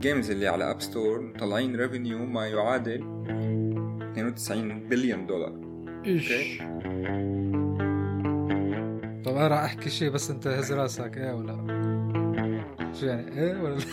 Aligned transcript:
games 0.00 0.30
اللي 0.30 0.48
على 0.48 0.70
App 0.70 0.80
Store 0.80 1.32
طالعين 1.38 1.76
revenue 1.76 2.26
ما 2.26 2.46
يعادل 2.46 3.00
92 4.12 4.88
بليون 4.88 5.26
دولار 5.26 5.52
إيش؟ 6.06 6.58
طب 9.24 9.36
أنا 9.36 9.48
راح 9.48 9.60
أحكي 9.64 9.90
شيء 9.90 10.10
بس 10.10 10.30
أنت 10.30 10.46
هز 10.46 10.72
راسك 10.72 11.16
إيه 11.16 11.32
ولا؟ 11.32 11.56
شو 13.00 13.06
يعني 13.06 13.40
إيه 13.40 13.62
ولا؟ 13.62 13.78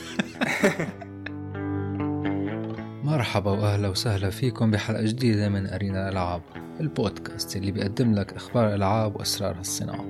مرحبا 3.04 3.52
وأهلا 3.52 3.88
وسهلا 3.88 4.30
فيكم 4.30 4.72
بحلقة 4.72 5.04
جديدة 5.06 5.50
من 5.50 5.68
أرينا 5.68 6.04
الالعاب 6.04 6.42
البودكاست 6.80 7.56
اللي 7.56 7.72
بيقدم 7.72 8.14
لك 8.14 8.34
أخبار 8.34 8.68
الالعاب 8.68 9.16
وأسرار 9.16 9.58
هالصناعه 9.58 10.06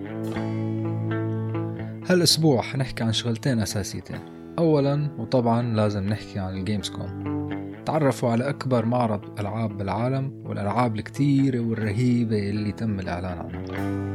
هالأسبوع 2.09 2.62
حنحكي 2.62 3.04
عن 3.04 3.14
شغلتين 3.14 3.59
أساسيتين. 3.59 4.34
اولا 4.60 5.10
وطبعا 5.18 5.76
لازم 5.76 6.04
نحكي 6.04 6.40
عن 6.40 6.58
ال 6.58 6.90
Gamescom 6.90 7.35
تعرفوا 7.86 8.30
على 8.30 8.50
أكبر 8.50 8.86
معرض 8.86 9.40
ألعاب 9.40 9.77
بالعالم 9.77 10.44
والألعاب 10.46 10.96
الكتيرة 10.96 11.59
والرهيبة 11.59 12.50
اللي 12.50 12.72
تم 12.72 12.99
الإعلان 12.99 13.38
عنها. 13.38 14.05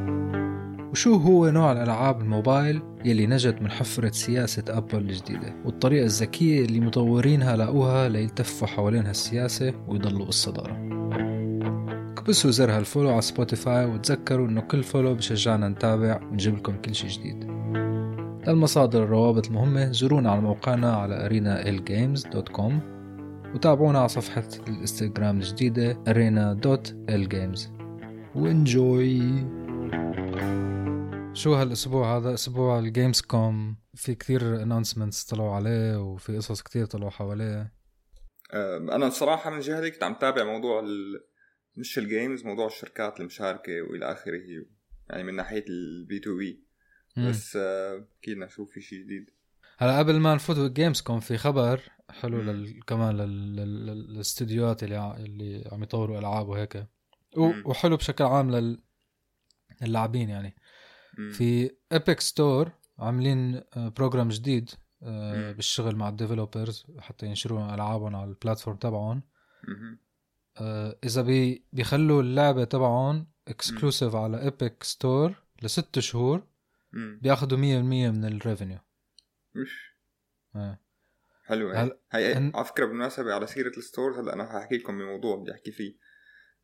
وشو 0.90 1.14
هو 1.14 1.50
نوع 1.50 1.72
الألعاب 1.72 2.20
الموبايل 2.20 2.82
يلي 3.04 3.26
نجت 3.26 3.62
من 3.62 3.70
حفرة 3.70 4.10
سياسة 4.10 4.64
أبل 4.68 4.98
الجديدة؟ 4.98 5.54
والطريقة 5.64 6.04
الذكية 6.04 6.64
اللي 6.64 6.80
مطورينها 6.80 7.56
لقوها 7.56 8.08
ليلتفوا 8.08 8.68
حوالين 8.68 9.06
هالسياسة 9.06 9.74
ويضلوا 9.88 10.26
بالصدارة 10.26 10.90
كبسوا 12.16 12.50
زر 12.50 12.70
هال 12.70 12.80
follow 12.80 13.10
على 13.10 13.22
Spotify 13.22 13.84
وتذكروا 13.86 14.48
إنه 14.48 14.60
كل 14.60 14.82
follow 14.82 15.14
بشجعنا 15.14 15.68
نتابع 15.68 16.20
ونجيب 16.30 16.56
لكم 16.56 16.76
كل 16.76 16.94
شي 16.94 17.06
جديد. 17.06 17.49
للمصادر 18.46 19.04
الروابط 19.04 19.46
المهمة 19.46 19.92
زورونا 19.92 20.30
على 20.30 20.40
موقعنا 20.40 20.96
على 20.96 21.28
arenaelgames.com 21.28 22.72
وتابعونا 23.54 23.98
على 23.98 24.08
صفحة 24.08 24.48
الإنستغرام 24.68 25.38
الجديدة 25.38 25.94
arena.lgames 25.94 27.60
و 28.34 28.46
enjoy. 28.46 29.20
شو 31.32 31.54
هالأسبوع 31.54 32.16
هذا؟ 32.16 32.34
أسبوع 32.34 32.78
ال 32.78 33.20
Gamescom 33.20 33.76
في 33.94 34.14
كثير 34.14 34.62
announcements 34.62 35.24
طلعوا 35.24 35.54
عليه 35.54 36.02
وفي 36.02 36.36
قصص 36.36 36.62
كثير 36.62 36.86
طلعوا 36.86 37.10
حواليه. 37.10 37.72
أنا 38.92 39.06
الصراحه 39.06 39.50
من 39.50 39.60
جهتي 39.60 39.90
كنت 39.90 40.02
عم 40.02 40.14
تابع 40.14 40.44
موضوع 40.44 40.80
ال... 40.80 41.20
مش 41.76 41.98
ال 41.98 42.06
games 42.06 42.44
موضوع 42.44 42.66
الشركات 42.66 43.20
المشاركة 43.20 43.82
وإلى 43.82 44.12
آخره 44.12 44.40
يعني 45.10 45.22
من 45.22 45.34
ناحية 45.34 45.64
ال 45.68 46.18
B2B 46.18 46.69
بس 47.16 47.56
آه، 47.56 48.04
أكيد 48.18 48.48
شو 48.48 48.64
في 48.64 48.80
شيء 48.80 48.98
جديد. 49.04 49.30
هلا 49.78 49.98
قبل 49.98 50.20
ما 50.20 50.34
نفوت 50.34 50.56
بال 50.56 51.00
Gamescom 51.00 51.20
في 51.20 51.36
خبر 51.36 51.80
حلو 52.10 52.40
لل... 52.40 52.80
كمان 52.86 53.16
لل... 53.16 53.56
لل... 53.56 53.86
للاستديوهات 53.86 54.82
اللي 54.82 54.96
ع... 54.96 55.16
اللي 55.16 55.68
عم 55.72 55.82
يطوروا 55.82 56.18
ألعاب 56.18 56.48
وهيك. 56.48 56.86
و... 57.36 57.52
وحلو 57.64 57.96
بشكل 57.96 58.24
عام 58.24 58.50
لل... 58.50 58.82
للاعبين 59.82 60.28
يعني. 60.28 60.56
مم. 61.18 61.30
في 61.30 61.70
Epic 61.92 62.20
Store 62.20 62.72
عاملين 62.98 63.62
program 63.76 64.28
جديد 64.28 64.70
مم. 65.02 65.52
بالشغل 65.52 65.96
مع 65.96 66.08
ال 66.08 66.15
developers 66.15 66.86
حتى 66.98 67.26
ينشروا 67.26 67.74
ألعابهم 67.74 68.16
على 68.16 68.30
ال 68.30 68.35
platform 68.35 68.76
تبعهم. 68.76 69.22
إذا 71.04 71.22
بي... 71.22 71.64
بيخلوا 71.72 72.22
اللعبة 72.22 72.64
تبعهم 72.64 73.26
exclusive 73.48 74.14
على 74.14 74.42
Epic 74.42 74.82
Store 74.82 75.34
لست 75.62 75.98
شهور 75.98 76.49
بياخذوا 76.92 77.58
100% 77.58 77.62
من 78.10 78.24
ال 78.24 78.31
revenue 78.31 78.78
مش؟ 79.54 79.96
آه. 80.56 80.78
حلو. 81.44 81.70
هل... 81.70 81.98
هي 82.10 82.34
هن... 82.34 82.52
على 82.54 82.64
فكرة 82.64 82.86
بالمناسبة 82.86 83.34
على 83.34 83.46
سيره 83.46 83.72
ال 83.76 83.82
stores 83.82 84.18
هلا 84.18 84.32
أنا 84.32 84.46
حأحكي 84.46 84.76
لكم 84.76 84.98
بموضوع 84.98 85.36
بدي 85.36 85.52
احكي 85.52 85.72
فيه. 85.72 85.96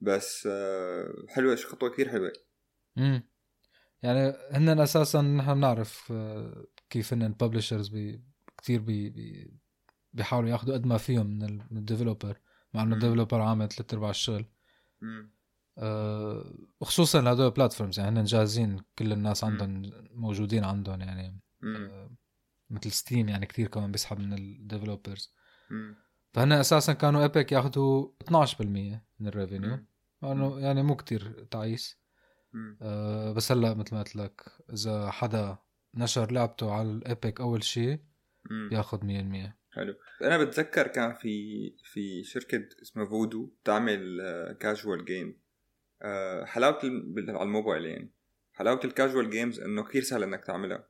بس 0.00 0.48
آه، 0.52 1.14
حلوة 1.28 1.56
خطوة 1.56 1.90
كثير 1.90 2.08
حلوة. 2.08 2.32
امم 2.98 3.22
يعني 4.02 4.34
هن 4.50 4.80
أساسا 4.80 5.22
نحن 5.22 5.54
بنعرف 5.54 6.12
آه، 6.12 6.66
كيف 6.90 7.12
هن 7.12 7.22
ال 7.22 7.28
publishers 7.28 7.88
بي 7.88 8.24
كثير 8.58 8.80
بي 8.80 9.10
بي 9.10 9.54
بيحاولوا 10.12 10.50
ياخذوا 10.50 10.74
قد 10.74 10.86
ما 10.86 10.98
فيهم 10.98 11.26
من 11.38 11.78
ال 11.78 11.84
developer 11.84 12.40
مع 12.74 12.82
إنه 12.82 12.94
ال 12.94 12.99
developer 12.99 13.40
عامل 13.40 13.68
ثلاث 13.68 13.94
أرباع 13.94 14.10
الشغل. 14.10 14.46
أه 15.02 15.35
وخصوصا 16.80 17.20
لهدول 17.20 17.46
ال 17.46 17.51
platforms 17.51 17.98
يعني 17.98 18.20
هن 18.20 18.24
جاهزين 18.24 18.80
كل 18.98 19.12
الناس 19.12 19.44
عندهم 19.44 19.82
موجودين 20.10 20.64
عندهم 20.64 21.00
يعني 21.00 21.40
أه 21.64 22.16
مثل 22.70 22.90
Steam 22.90 23.28
يعني 23.28 23.46
كثير 23.46 23.68
كمان 23.68 23.92
بيسحب 23.92 24.18
من 24.18 24.32
ال 24.32 24.41
developers 24.41 25.32
فهن 26.34 26.52
أساسا 26.52 26.92
كانوا 26.92 27.22
Epic 27.22 27.52
ياخذوا 27.52 28.08
12% 28.24 28.60
من 28.60 29.26
ال 29.26 29.33
revenue 29.33 29.78
انه 30.24 30.60
يعني 30.60 30.82
مو 30.82 30.96
كتير 30.96 31.46
تعيس. 31.50 32.00
آه 32.82 33.32
بس 33.32 33.52
هلأ 33.52 33.74
مثل 33.74 33.94
ما 33.94 34.02
قلت 34.02 34.16
لك 34.16 34.42
إذا 34.72 35.10
حدا 35.10 35.58
نشر 35.94 36.32
لعبته 36.32 36.72
على 36.72 36.90
ال 36.90 37.00
Epic 37.00 37.40
أول 37.40 37.64
شيء 37.64 38.00
بياخذ 38.70 38.98
100% 38.98 39.02
حلو. 39.70 39.94
أنا 40.22 40.44
بتذكر 40.44 40.86
كان 40.86 41.14
في 41.14 41.30
في 41.84 42.24
شركة 42.24 42.68
اسمها 42.82 43.06
فودو 43.06 43.52
تعمل 43.64 44.22
casual 44.60 45.04
game 45.04 45.28
آه 45.28 45.45
حلاوة 46.44 46.78
على 47.28 47.42
الموبايل 47.42 47.84
يعني. 47.84 48.12
حلاوة 48.52 48.80
ال 48.84 48.91
casual 48.91 49.30
games 49.30 49.60
إنه 49.60 49.84
كثير 49.84 50.02
سهل 50.02 50.22
إنك 50.22 50.44
تعملها. 50.44 50.88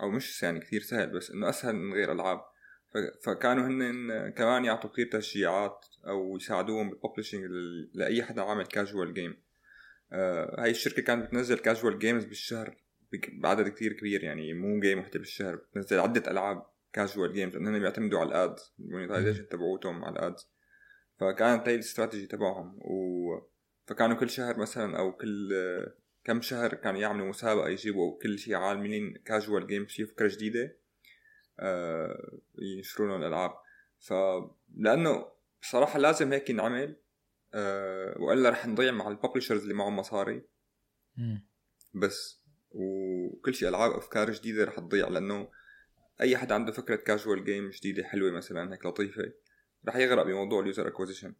أو 0.00 0.10
مش 0.10 0.42
يعني 0.42 0.60
كثير 0.60 0.80
سهل 0.80 1.10
بس 1.10 1.30
إنه 1.30 1.48
أسهل 1.48 1.76
من 1.76 1.92
غير 1.92 2.12
ألعاب. 2.12 2.40
فكانوا 3.24 3.66
هن 3.66 4.30
كمان 4.30 4.64
يعطوا 4.64 4.90
كثير 4.90 5.06
تشجيعات 5.06 5.86
أو 6.06 6.36
يساعدوهم 6.36 6.90
بال 6.90 6.99
publishing 6.99 7.44
لأي 7.94 8.22
حدا 8.22 8.42
عامل 8.42 8.66
casual 8.66 9.14
game 9.14 9.42
آه 10.12 10.62
هاي 10.62 10.70
الشركة 10.70 11.02
كانت 11.02 11.26
بتنزل 11.26 11.58
casual 11.58 11.98
games 11.98 12.24
بالشهر 12.24 12.76
بعدد 13.32 13.68
كثير 13.68 13.92
كبير 13.92 14.24
يعني. 14.24 14.54
مو 14.54 14.80
game 14.80 14.98
وحده 14.98 15.18
بالشهر 15.18 15.56
بتنزل 15.56 15.98
عدة 15.98 16.30
ألعاب 16.30 16.66
casual 16.92 17.32
games 17.32 17.56
لانهم 17.56 17.78
بيعتمدوا 17.78 18.18
على 18.20 18.28
ال 18.28 18.39
ads 18.39 18.74
ال 18.80 18.85
monetization 18.85 19.48
تبعوتهم 19.48 20.04
على 20.04 20.18
ال 20.18 20.25
ads 20.25 20.48
فكانت 21.20 21.68
هي 21.68 21.74
الاستراتيجي 21.74 22.26
تبعهم. 22.26 22.78
و 22.78 23.15
فكانوا 23.86 24.16
كل 24.16 24.30
شهر 24.30 24.58
مثلا 24.58 24.98
أو 24.98 25.12
كل 25.12 25.52
كم 26.24 26.40
شهر 26.42 26.74
كانوا 26.74 27.00
يعملوا 27.00 27.28
مسابقة 27.28 27.68
يجيبوا 27.68 28.18
كل 28.22 28.38
شيء 28.38 28.54
عاملين 28.54 29.14
casual 29.24 29.66
game 29.66 29.86
شيء 29.86 30.06
فكرة 30.06 30.28
جديدة 30.28 30.76
آه 31.60 32.38
ينشروا 32.58 33.08
لهم 33.08 33.20
الالعاب 33.20 33.50
فلانه 33.98 35.26
بصراحة 35.62 35.98
لازم 35.98 36.32
هيك 36.32 36.50
ينعمل 36.50 36.96
آه 37.54 38.14
وإلا 38.20 38.50
رح 38.50 38.66
نضيع 38.66 38.92
مع 38.92 39.08
ال 39.08 39.13
publishers 39.13 39.62
اللي 39.62 39.74
معهم 39.74 39.96
مصاري. 39.96 40.42
بس 41.94 42.40
وكل 42.70 43.54
شيء 43.54 43.68
ألعاب 43.68 43.92
أفكار 43.92 44.30
جديدة 44.30 44.64
رح 44.64 44.76
تضيع 44.76 45.08
لأنه 45.08 45.48
أي 46.20 46.36
حد 46.36 46.52
عنده 46.52 46.72
فكرة 46.72 46.96
casual 46.96 47.44
game 47.44 47.70
جديدة 47.70 48.04
حلوة 48.04 48.30
مثلا 48.30 48.72
هيك 48.72 48.86
لطيفة 48.86 49.32
رح 49.88 49.96
يغرق 49.96 50.22
بموضوع 50.22 50.60
ال 50.60 50.66
user 50.66 50.88
acquisition 50.88 51.34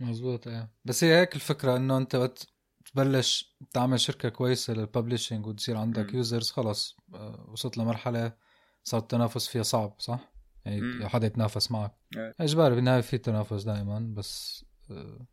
مزبوط 0.00 0.48
إيه 0.48 0.70
بس 0.84 1.04
هي 1.04 1.20
هيك 1.20 1.34
الفكرة 1.34 1.76
إنه 1.76 1.96
أنت 1.96 2.14
وقت 2.14 2.46
تبلش 2.92 3.56
تعمل 3.72 4.00
شركة 4.00 4.28
كويسة 4.28 4.74
لل 4.74 4.86
publishing 4.86 5.46
وتصير 5.46 5.76
عندك 5.76 6.14
users 6.14 6.50
خلص 6.50 6.96
آه، 7.14 7.46
وصلت 7.48 7.78
لمرحلة 7.78 8.32
صار 8.84 9.00
التنافس 9.00 9.48
فيها 9.48 9.62
صعب 9.62 9.94
صح؟ 9.98 10.32
يعني 10.64 11.08
حدا 11.08 11.26
يتنافس 11.26 11.70
معك. 11.70 11.94
إيه. 12.16 12.34
اجباري 12.40 12.74
بالنهاية 12.74 13.00
في 13.00 13.18
تنافس 13.18 13.62
دائما 13.62 14.14
بس 14.16 14.64
آه، 14.90 15.26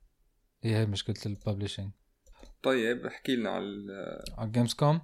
هي 0.64 0.76
هي 0.76 0.86
مشكلة 0.86 1.16
ال 1.26 1.32
publishing 1.32 1.92
طيب 2.64 3.06
احكي 3.06 3.36
لنا 3.36 3.50
على 3.50 4.24
على 4.38 4.48
ال 4.48 4.74
Gamescom 4.74 5.02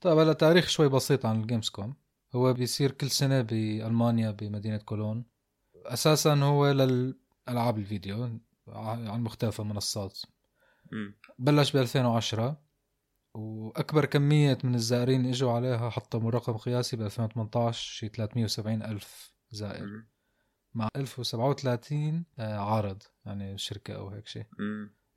طيب 0.00 0.18
هلا 0.18 0.32
تاريخ 0.32 0.68
شوي 0.68 0.88
بسيط 0.88 1.26
عن 1.26 1.40
ال 1.40 1.68
Gamescom 1.68 1.94
هو 2.34 2.52
بيصير 2.52 2.90
كل 2.90 3.10
سنة 3.10 3.42
بألمانيا 3.42 4.30
بمدينة 4.30 4.76
كولون. 4.76 5.24
أساسا 5.76 6.34
هو 6.34 6.70
للألعاب 6.70 7.78
الفيديو. 7.78 8.40
على 8.68 9.18
مختلف 9.18 9.60
المنصات. 9.60 10.18
بلش 11.38 11.72
ب 11.72 11.76
2010 11.76 12.60
وأكبر 13.34 14.04
كمية 14.04 14.58
من 14.64 14.74
الزائرين 14.74 15.26
إجوا 15.26 15.52
عليها 15.52 15.90
حطموا 15.90 16.30
رقم 16.30 16.52
قياسي 16.52 16.96
ب 16.96 17.02
2018 17.02 17.80
شي 17.92 18.08
370 18.08 18.82
ألف 18.82 19.34
زائر. 19.50 19.82
مع 20.74 20.88
1037 20.96 22.24
آه، 22.38 22.58
عارض 22.58 23.02
يعني 23.26 23.58
شركة 23.58 23.94
أو 23.96 24.08
هيك 24.08 24.26
شيء 24.26 24.46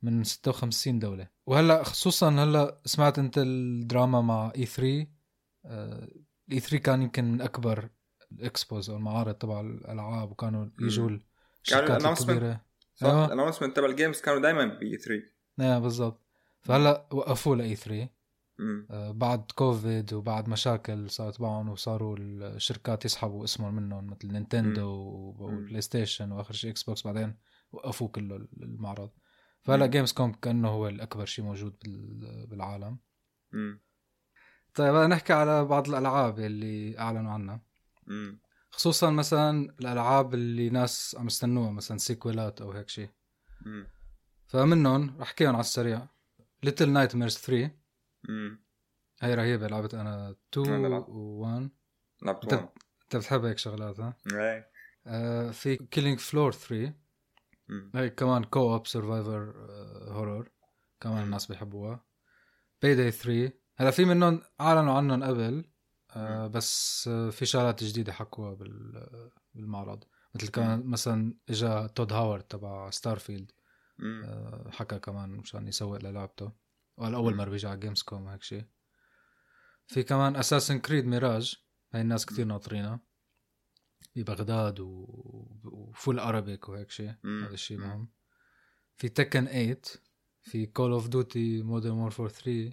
من 0.02 0.24
56 0.24 0.98
دولة. 0.98 1.28
وهلا 1.46 1.82
خصوصا 1.82 2.30
هلا 2.30 2.80
سمعت 2.84 3.18
أنت 3.18 3.38
الدراما 3.38 4.20
مع 4.20 4.52
E3 4.56 5.06
ال 5.66 6.60
E3 6.60 6.78
كان 6.78 7.02
يمكن 7.02 7.24
من 7.24 7.40
أكبر 7.40 7.88
ال 8.32 8.42
expos 8.42 8.90
أو 8.90 8.96
المعارض 8.96 9.34
تبع 9.34 9.60
الألعاب 9.60 10.30
وكانوا 10.30 10.66
يجوا 10.80 11.18
الشركات 11.64 12.02
الكبيرة. 12.20 12.60
ال 13.02 13.08
announcement 13.08 13.76
تبع 13.76 13.86
ال 13.86 13.92
games 13.92 14.20
كانوا 14.20 14.40
دائما 14.40 14.64
ب 14.64 14.96
E3 14.96 15.22
إيه 15.60 15.78
بالضبط. 15.78 16.22
فهلأ 16.60 17.08
وقفوه 17.12 17.56
ل 17.56 17.74
E3 17.76 18.08
مم. 18.58 18.86
آه، 18.90 19.10
بعد 19.10 19.50
كوفيد 19.54 20.12
وبعد 20.12 20.48
مشاكل 20.48 21.10
صارت 21.10 21.40
معهم 21.40 21.68
وصاروا 21.68 22.16
الشركات 22.18 23.04
يسحبوا 23.04 23.44
اسمهم 23.44 23.74
منهم 23.74 24.06
مثل 24.06 24.32
Nintendo 24.32 24.88
و 25.38 25.80
PlayStation 25.80 26.32
وآخر 26.32 26.54
شيء 26.54 26.70
Xbox 26.70 27.02
بعدين 27.06 27.34
وقفوا 27.72 28.08
كله 28.08 28.36
المعرض. 28.62 29.10
فهلأ. 29.62 29.86
Gamescom 29.86 30.32
كأنه 30.32 30.68
هو 30.68 30.88
الأكبر 30.88 31.24
شيء 31.24 31.44
موجود 31.44 31.76
بال- 31.84 32.46
بالعالم. 32.46 32.98
مم. 33.52 33.80
طيب 34.74 34.94
هلا 34.94 35.06
نحكي 35.06 35.32
على 35.32 35.64
بعض 35.64 35.88
الألعاب 35.88 36.38
اللي 36.38 36.98
أعلنوا 36.98 37.32
عنها. 37.32 37.60
مم. 38.06 38.40
خصوصا 38.70 39.10
مثلا 39.10 39.74
الألعاب 39.80 40.34
اللي 40.34 40.70
ناس 40.70 41.16
عم 41.18 41.26
يستنوها 41.26 41.70
مثلا 41.70 41.98
سيكويلات 41.98 42.60
أو 42.60 42.72
هيك 42.72 42.88
شيء. 42.88 43.10
فمنهم 44.46 45.16
رح 45.16 45.22
أحكيهم 45.22 45.52
على 45.52 45.60
السريع. 45.60 46.06
Little 46.62 46.90
Nightmares 46.90 47.36
3 47.38 47.70
مم. 48.28 48.64
هي 49.20 49.34
رهيبة 49.34 49.66
لعبت 49.66 49.94
أنا 49.94 50.36
2 50.52 50.66
أنا 50.68 50.88
بلعب. 50.88 51.04
و1 51.06 51.70
لعبت 52.22 52.52
one 52.52 52.68
أنت 53.04 53.16
بتحب 53.16 53.44
هيك 53.44 53.58
شغلات 53.58 54.00
ها؟ 54.00 54.16
إيه. 54.32 54.70
آه 55.06 55.50
في 55.50 55.76
Killing 55.76 56.18
Floor 56.18 56.52
3 56.52 56.92
مم. 57.68 57.90
هي 57.94 58.10
كمان 58.10 58.44
co-op 58.44 58.86
survival 58.86 59.54
horror 60.08 60.50
كمان 61.00 61.22
الناس 61.24 61.46
بيحبوها. 61.46 62.04
ب 62.82 63.10
E3 63.10 63.52
هلا 63.76 63.90
في 63.90 64.04
منهم 64.04 64.42
أعلنوا 64.60 64.94
عنهم 64.94 65.24
قبل. 65.24 65.64
آه 66.18 66.46
بس 66.46 67.02
في 67.32 67.46
شغلات 67.46 67.84
جديدة 67.84 68.12
حكوها 68.12 68.54
بال- 68.54 69.30
بالمعرض. 69.54 70.04
مثل 70.34 70.48
كمان 70.48 70.86
مثلا 70.86 71.34
إجا 71.48 71.86
Todd 71.86 72.12
Howard 72.12 72.42
تبع 72.42 72.90
Starfield. 72.90 73.52
آه، 74.24 74.70
حكى 74.70 74.98
كمان 74.98 75.30
مشان 75.30 75.68
يسوق 75.68 75.96
للعبته 75.96 76.52
وقال 76.96 77.14
أول. 77.14 77.36
مرة 77.36 77.50
بيجي 77.50 77.66
على 77.66 77.80
Gamescom 77.80 78.28
هيك 78.28 78.42
شيء 78.42 78.64
في 79.86 80.02
كمان 80.02 80.36
Assassin's 80.36 80.78
Creed 80.78 81.04
Mirage 81.06 81.54
هاي 81.92 82.00
الناس 82.02 82.26
كتير 82.26 82.44
ناطرينها. 82.44 83.00
ببغداد 84.16 84.80
و... 84.80 85.06
و 85.64 85.75
full 85.75 86.18
Arabic 86.18 86.68
وهيك 86.68 86.90
شيء. 86.90 87.14
هذا 87.24 87.54
الشيء. 87.54 87.78
مهم 87.78 88.08
في 88.96 89.08
Tekken 89.08 89.46
8 89.46 89.80
في 90.42 90.66
Call 90.66 90.92
of 90.92 91.08
Duty 91.08 91.62
Modern 91.62 91.92
Warfare 91.92 92.28
3 92.28 92.72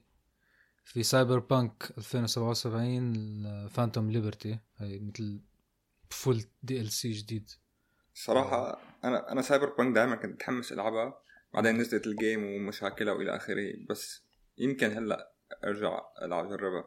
في 0.86 1.04
Cyberpunk 1.04 1.94
2077 1.98 3.68
Phantom 3.70 4.12
Liberty. 4.12 4.60
هي 4.78 5.00
مثل 5.00 5.42
full 6.10 6.44
DLC 6.64 7.12
جديد. 7.12 7.50
صراحة 8.14 8.82
أنا 9.04 9.32
أنا 9.32 9.42
Cyberpunk 9.42 9.96
دائما 9.96 10.16
كنت 10.16 10.34
متحمس 10.34 10.72
ألعبها 10.72 11.22
بعدين 11.54 11.78
نزلت 11.78 12.08
ال 12.08 12.15
game 12.15 12.44
ومشاكلها 12.46 13.14
وإلى 13.14 13.36
آخره 13.36 13.74
بس 13.90 14.22
يمكن 14.58 14.92
هلأ 14.92 15.32
أرجع 15.64 16.00
ألعب 16.22 16.46
أجربها. 16.46 16.84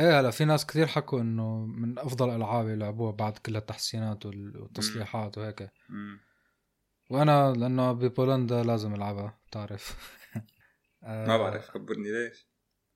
إيه 0.00 0.20
هلأ 0.20 0.30
في 0.30 0.44
ناس 0.44 0.66
كثير 0.66 0.86
حكوا 0.86 1.20
إنه 1.20 1.58
من 1.66 1.98
أفضل 1.98 2.28
الالعاب 2.30 2.64
اللي 2.66 2.76
لعبوها 2.76 3.12
بعد 3.12 3.38
كل 3.38 3.56
التحسينات 3.56 4.26
وال- 4.26 4.56
والتصليحات 4.62 5.38
وهيك. 5.38 5.70
وأنا 7.10 7.52
لأنه 7.52 7.92
ببولندا 7.92 8.62
لازم 8.62 8.94
ألعبها 8.94 9.38
بتعرف 9.46 9.96
ما 11.02 11.36
بعرف 11.36 11.68
خبرني 11.68 12.10
ليش؟ 12.12 12.48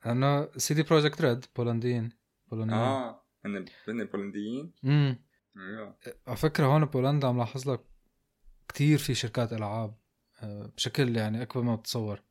لأنه 0.04 0.48
CD 0.56 0.82
Projekt 0.82 1.22
Red 1.22 1.44
بولنديين 1.56 2.12
بولونيين 2.50 2.78
آه 2.78 3.24
هن 3.44 3.64
هن 3.88 4.00
البولنديين 4.00 4.72
امم 4.84 5.24
على 6.26 6.36
فكرة 6.36 6.66
هون 6.66 6.84
بولندا 6.84 7.28
عم 7.28 7.38
لاحظ 7.38 7.70
لك 7.70 7.80
كثير 8.68 8.98
في 8.98 9.14
شركات 9.14 9.52
ألعاب 9.52 9.94
آه، 10.42 10.72
بشكل 10.76 11.16
يعني 11.16 11.42
أكبر 11.42 11.62
ما 11.62 11.76
بتصور 11.76 12.22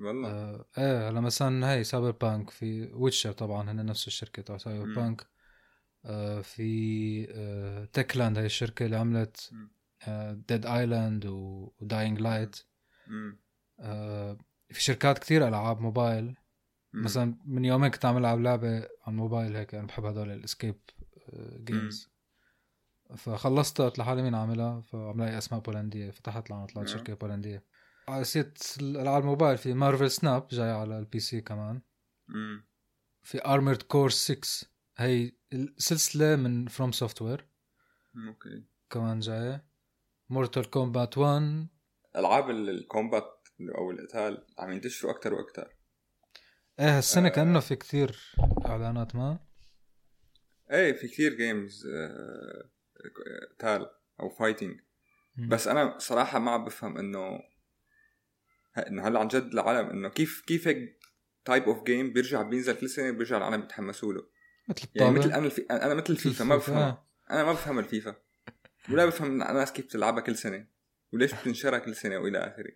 والله 0.00 0.28
آه، 0.28 0.64
إيه 0.78 1.08
هلا 1.08 1.20
مثلا 1.20 1.72
هي 1.72 1.84
Cyberpunk 1.84 2.50
في 2.50 2.90
Witcher 2.92 3.32
طبعا 3.32 3.70
هن 3.70 3.86
نفس 3.86 4.06
الشركة 4.06 4.42
تبع 4.42 4.58
سايبر 4.58 4.86
مم. 4.86 4.94
بانك 4.94 5.26
آه، 6.04 6.40
في 6.40 7.26
آه، 7.30 7.84
Techland 7.84 8.38
هي 8.38 8.46
الشركة 8.46 8.84
اللي 8.86 8.96
عملت. 8.96 9.50
Dead 10.48 10.66
Island 10.66 11.26
و 11.26 11.42
Dying 11.42 12.20
Light. 12.20 12.56
في 14.68 14.82
شركات 14.82 15.18
كتير 15.18 15.48
ألعاب 15.48 15.80
موبايل. 15.80 16.34
مثلا 16.92 17.38
من 17.44 17.64
يومين 17.64 17.90
كنت 17.90 18.04
عم 18.04 18.16
العب 18.16 18.40
لعبة 18.40 18.68
على 18.76 18.88
الموبايل 19.08 19.56
هيك 19.56 19.74
أنا 19.74 19.86
بحب 19.86 20.04
هدول 20.04 20.30
ال 20.30 20.37
escape 20.37 20.80
games 21.64 22.10
فخلصتها 23.16 23.88
قلت 23.88 23.98
لحالي 23.98 24.22
مين 24.22 24.34
عاملها 24.34 24.80
فعم 24.80 25.18
لاقي 25.22 25.38
أسماء 25.38 25.60
بولندية 25.60 26.10
فتحت 26.10 26.50
لعنة 26.50 26.66
طلعت. 26.66 26.88
شركة 26.88 27.14
بولندية. 27.14 27.64
على 28.08 28.24
سيرة 28.24 28.52
الالعاب 28.80 29.22
الموبايل 29.22 29.58
في 29.58 29.74
Marvel 29.74 30.10
Snap 30.10 30.48
جاي 30.48 30.70
على 30.70 30.98
ال 30.98 31.18
PC 31.20 31.40
كمان. 31.40 31.82
مم. 32.28 32.66
في 33.22 33.44
Armored 33.46 33.82
Core 33.82 34.10
6 34.10 34.40
هي 34.96 35.32
السلسله 35.52 36.36
من 36.36 36.66
FromSoftware 36.66 37.46
okay. 38.28 38.64
كمان 38.90 39.20
جاية. 39.20 39.64
Mortal 40.28 40.70
Kombat 40.70 41.18
1 41.18 41.66
ألعاب 42.16 42.50
ال- 42.50 42.68
ال 42.70 42.81
combat 42.81 43.48
أو 43.78 43.90
القتال 43.90 44.46
عم 44.58 44.70
ينتشروا 44.72 45.12
أكتر 45.12 45.34
وأكتر. 45.34 45.76
إيه 46.80 46.98
هالسنه 46.98 47.26
آه. 47.26 47.30
كأنه 47.30 47.60
في 47.60 47.76
كتير 47.76 48.34
إعلانات 48.66 49.16
ما؟ 49.16 49.38
إيه 50.70 50.92
في 50.92 51.08
كثير 51.08 51.34
games 51.34 51.86
قتال 53.58 53.90
أو 54.20 54.28
fighting 54.28 54.80
بس 55.48 55.68
أنا 55.68 55.98
صراحة 55.98 56.38
ما 56.38 56.50
عم 56.50 56.64
بفهم 56.64 56.98
إنه 56.98 57.40
إنه 58.78 59.08
هلأ 59.08 59.20
عن 59.20 59.28
جد 59.28 59.52
العالم 59.52 59.90
إنه 59.90 60.08
كيف 60.08 60.42
كيف 60.46 60.68
هيك 60.68 60.98
type 61.44 61.62
of 61.62 61.82
game 61.82 62.12
بيرجع 62.12 62.42
بينزل 62.42 62.76
كل 62.76 62.90
سنة 62.90 63.10
بيرجع 63.10 63.36
العالم 63.36 63.60
بيتحمسوا 63.60 64.12
له. 64.12 64.26
مثل 64.68 64.88
يعني 64.94 65.18
مثل 65.18 65.32
أنا 65.32 65.46
الفي... 65.46 65.62
أنا 65.70 65.94
مثل 65.94 66.12
الفيفا 66.12 66.44
ما 66.44 66.54
آه. 66.68 67.06
أنا 67.30 67.44
ما 67.44 67.52
بفهم 67.52 67.78
الفيفا. 67.78 68.16
ولا 68.90 69.06
بفهم 69.06 69.42
الناس 69.42 69.72
كيف 69.72 69.84
بتلعبها 69.84 70.20
كل 70.20 70.36
سنة. 70.36 70.66
وليش 71.12 71.34
بتنشرها 71.34 71.78
كل 71.78 71.96
سنة 71.96 72.18
وإلى 72.18 72.38
آخره. 72.38 72.72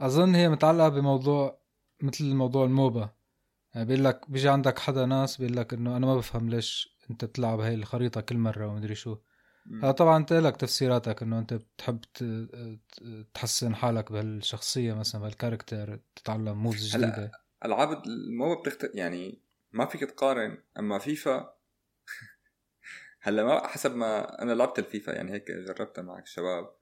أظن 0.00 0.34
هي 0.34 0.48
متعلقة 0.48 0.88
بموضوع 0.88 1.63
مثل 2.02 2.24
موضوع 2.34 2.64
الموبا. 2.64 3.10
يعني 3.74 3.86
بيقول 3.86 4.04
لك 4.04 4.30
بيجي 4.30 4.48
عندك 4.48 4.78
حدا 4.78 5.06
ناس 5.06 5.36
بيقول 5.36 5.56
لك 5.56 5.74
إنه 5.74 5.96
أنا 5.96 6.06
ما 6.06 6.16
بفهم 6.16 6.50
ليش 6.50 6.96
أنت 7.10 7.24
بتلعب 7.24 7.60
هاي 7.60 7.74
الخريطة 7.74 8.20
كل 8.20 8.36
مرة 8.36 8.66
ومدري 8.66 8.94
شو. 8.94 9.16
هلا 9.82 9.92
طبعا 9.92 10.16
أنت 10.16 10.32
لك 10.32 10.56
تفسيراتك 10.56 11.22
إنه 11.22 11.38
أنت 11.38 11.54
بتحب 11.54 12.00
تحسن 13.34 13.74
حالك 13.74 14.12
بهالشخصية 14.12 14.94
مثلا 14.94 15.20
بهالكاركتر 15.20 16.00
تتعلم 16.16 16.62
موفز 16.62 16.96
هلا 16.96 17.06
جديدة. 17.06 17.32
العاب 17.64 18.02
الموبا 18.06 18.60
بتخت 18.60 18.90
يعني 18.94 19.38
ما 19.72 19.86
فيك 19.86 20.00
تقارن 20.00 20.58
أما 20.78 20.98
فيفا 20.98 21.54
هلا 23.20 23.44
ما 23.44 23.66
حسب 23.66 23.96
ما 23.96 24.42
أنا 24.42 24.52
لعبت 24.52 24.78
الفيفا 24.78 25.10
يعني 25.10 25.32
هيك 25.32 25.50
جربتها 25.50 26.02
مع 26.02 26.18
الشباب. 26.18 26.74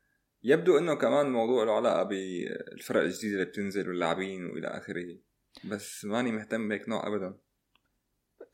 يبدو 0.45 0.79
إنه 0.79 0.95
كمان 0.95 1.27
الموضوع 1.27 1.65
له 1.65 1.73
علاقه 1.73 2.03
بالفرق 2.03 3.03
الجديدة 3.03 3.35
اللي 3.35 3.45
بتنزل 3.45 3.89
واللاعبين 3.89 4.47
وإلى 4.47 4.67
آخره 4.69 5.19
بس 5.65 6.05
ماني 6.05 6.33
مهتم 6.33 6.69
بهيك 6.69 6.89
نوع 6.89 7.07
ابدا 7.07 7.39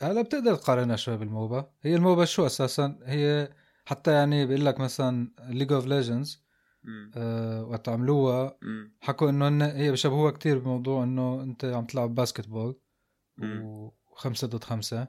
هلا 0.03 0.23
بتقدر 0.23 0.55
تقارنها 0.55 0.97
شوي 0.97 1.17
بال 1.17 1.36
MOBA 1.36 1.73
هي 1.83 1.95
ال 1.95 2.01
MOBA 2.01 2.25
شو 2.25 2.47
أساسا 2.47 2.99
هي 3.05 3.53
حتى 3.87 4.13
يعني 4.13 4.47
بيقول 4.47 4.67
لك 4.67 4.81
مثلا 4.81 5.33
League 5.49 5.73
of 5.73 5.87
Legends. 5.87 6.45
وقت 7.63 7.89
عملوها. 7.89 8.59
حكوا 9.01 9.31
إنه 9.31 9.67
هي 9.67 9.93
بشبهوها 9.93 10.31
كتير 10.31 10.59
بموضوع 10.59 11.05
إنه 11.05 11.43
أنت 11.43 11.65
عم 11.65 11.87
تلعب 11.87 12.15
basketball 12.15 12.81
مم. 13.37 13.63
وخمسة 14.13 14.47
ضد 14.47 14.65
خمسة 14.65 15.09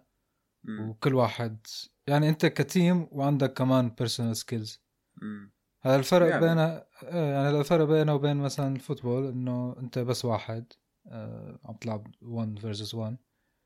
مم. 0.64 0.90
وكل 0.90 1.16
واحد 1.16 1.68
يعني 2.08 2.30
أنت 2.30 2.46
ك 2.46 2.58
team 2.58 3.08
وعندك 3.12 3.54
كمان 3.54 3.90
personal 3.90 4.38
skills. 4.38 4.84
هذا 5.82 5.96
الفرق 5.96 6.28
يعني. 6.30 6.48
بينها 6.48 6.88
إيه، 7.04 7.10
يعني 7.34 7.50
هذا 7.50 7.60
الفرق 7.60 7.86
بينه 7.86 8.16
وبين 8.16 8.38
مثلا 8.38 8.76
ال 8.76 8.81
football 8.81 9.28
إنه 9.28 9.76
أنت 9.80 10.00
بس 10.00 10.26
واحد 10.26 10.74
آه 11.08 11.60
عم 11.66 11.76
تلعب 11.76 12.08
1 12.22 12.60
versus 12.60 12.96
1 12.96 13.18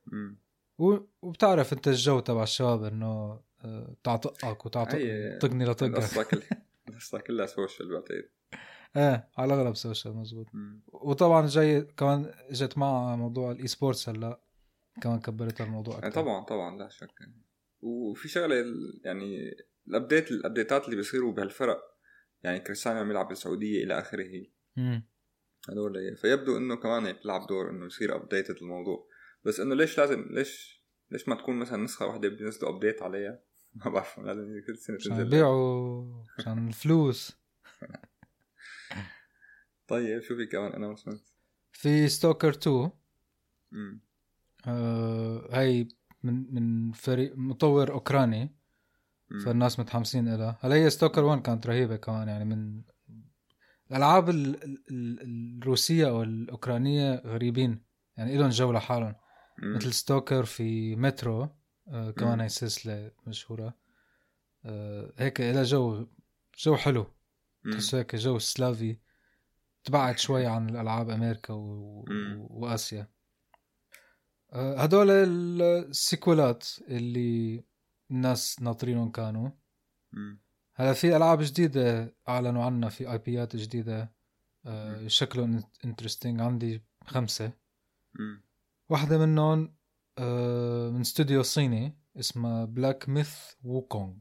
مم. 0.06 0.40
و- 0.78 0.98
وبتعرف 1.22 1.74
أنت 1.74 1.88
الجو 1.88 2.20
تبع 2.20 2.44
الشباب 2.44 2.84
إنه 2.84 3.40
آه 3.66 3.96
تعطقك 4.04 4.66
وتعطق 4.66 4.96
هي 4.96 5.40
طقني 5.42 5.66
لطقك 5.66 5.90
القصة 5.90 6.24
كل 6.24 6.42
القصة 6.90 7.20
كلها 7.20 7.46
social 7.46 7.90
بعتقد 7.90 8.30
إيه 8.98 9.30
على 9.38 9.54
الأغلب 9.54 9.76
social 9.76 10.16
مزبوط 10.16 10.48
مم. 10.54 10.82
وطبعا 10.88 11.48
جاي 11.48 11.82
كمان 11.82 12.32
إجت 12.50 12.78
مع 12.78 13.16
موضوع 13.16 13.52
ال 13.52 13.68
esports 13.68 14.10
هلأ 14.10 14.40
كمان 15.02 15.20
كبرت 15.20 15.62
الموضوع 15.62 15.94
يعني 15.94 16.08
أكثر 16.08 16.22
طبعا 16.22 16.44
طبعا 16.44 16.78
لا 16.78 16.90
شك 16.90 17.12
وفي 17.82 18.28
شغلة 18.28 18.56
يعني 19.06 19.56
ال 19.88 19.94
update 19.94 20.32
ال 20.32 20.39
update 20.39 20.79
ات 20.79 20.86
اللي 20.86 20.96
بيصيروا 20.96 21.34
بهالفرق 21.34 21.93
يعني 22.44 22.60
كريستيانو 22.60 23.00
عم 23.00 23.12
يلعب 23.12 23.28
بالسعودية 23.28 23.84
إلى 23.84 24.00
آخره. 24.00 24.46
هذول 25.70 26.18
فيبدو 26.18 26.58
إنه 26.58 26.76
كمان 26.76 27.14
بيلعب 27.14 27.48
دور 27.48 27.70
إنه 27.70 27.86
يصير 27.86 28.16
updated 28.16 28.56
الموضوع. 28.56 29.08
بس 29.44 29.60
إنه 29.60 29.76
ليش 29.76 29.98
لازم 29.98 30.26
ليش 30.30 30.84
ليش 31.12 31.28
ما 31.28 31.36
تكون 31.36 31.56
مثلا 31.56 31.84
نسخة 31.84 32.06
واحدة 32.06 32.30
بينزلوا 32.30 32.76
update 32.76 33.02
عليها؟ 33.02 33.40
ما 33.86 33.92
بعرف 33.92 34.20
لازم 34.20 34.62
كل 34.68 34.78
سنة 34.78 34.96
عشان 34.96 35.12
تنزل. 35.12 35.28
يبيعوا 35.28 36.24
عشان 36.38 36.68
الفلوس. 36.68 37.38
طيب 39.88 40.22
شو 40.22 40.36
في 40.36 40.46
كمان 40.46 40.72
announcement 40.72 41.22
في 41.72 42.08
Stalker 42.08 42.50
2 42.50 42.92
امم 43.74 44.02
آه 44.68 45.50
هي 45.52 45.88
من 46.24 46.54
من 46.54 46.92
فريق 46.92 47.34
مطور 47.36 47.92
أوكراني. 47.92 48.56
فالناس 49.46 49.80
متحمسين 49.80 50.36
لها 50.36 50.58
هلا 50.62 50.76
هي 50.76 50.90
Stalker 50.90 51.24
1 51.24 51.42
كانت 51.42 51.68
رهيبة 51.68 51.96
كمان 51.96 52.28
يعني 52.28 52.46
من 52.46 52.82
الألعاب 53.92 54.30
ال- 54.30 54.64
ال- 54.64 54.84
ال- 54.90 55.58
الروسية 55.62 56.10
أو 56.10 56.24
الأوكرانية 56.24 57.16
غريبين 57.26 57.82
يعني 58.18 58.38
لهم 58.38 58.50
جو 58.50 58.72
لحالهم. 58.72 59.16
مثل 59.64 59.94
Stalker 59.94 60.46
في 60.46 60.96
مترو 60.96 61.50
آه 61.88 62.12
كمان. 62.12 62.42
هي 62.42 62.50
سلسلة 62.50 63.12
مشهورة. 63.28 63.74
آه 64.66 65.14
هيك 65.18 65.42
لها 65.42 65.64
جو 65.64 66.08
جو 66.58 66.76
حلو. 66.76 67.06
مم. 67.64 67.72
تحسه 67.74 67.98
هيك 68.00 68.16
جو 68.16 68.40
سلافي. 68.40 68.98
تبعد 69.84 70.18
شوي 70.20 70.46
عن 70.46 70.70
الألعاب 70.70 71.10
أمريكا 71.10 71.54
و... 71.54 72.06
وآسيا. 72.50 73.08
آه، 74.54 74.82
هدول 74.82 75.10
ال 75.12 75.31
sequel 75.31 76.48
ات 76.48 76.68
اللي 76.88 77.64
الناس 78.14 78.62
ناطرينهم 78.62 79.12
كانوا. 79.12 79.50
هلا 80.76 80.94
في 80.94 81.16
ألعاب 81.16 81.42
جديدة 81.42 82.16
أعلنوا 82.30 82.66
عنها 82.66 82.90
في 82.90 83.12
IP 83.12 83.18
ات 83.18 83.56
جديدة 83.56 84.14
آه،. 84.66 85.08
شكلهم 85.08 85.64
interesting 85.86 86.42
عندي 86.42 86.84
خمسة 87.06 87.54
مم. 88.20 88.44
واحدة 88.90 89.18
منهم 89.18 89.76
آه، 90.18 90.90
من 90.90 91.02
استوديو 91.02 91.44
صيني 91.44 91.98
اسمه 92.20 92.66
Black 92.66 93.10
Myth 93.10 93.54
Wukong 93.64 94.16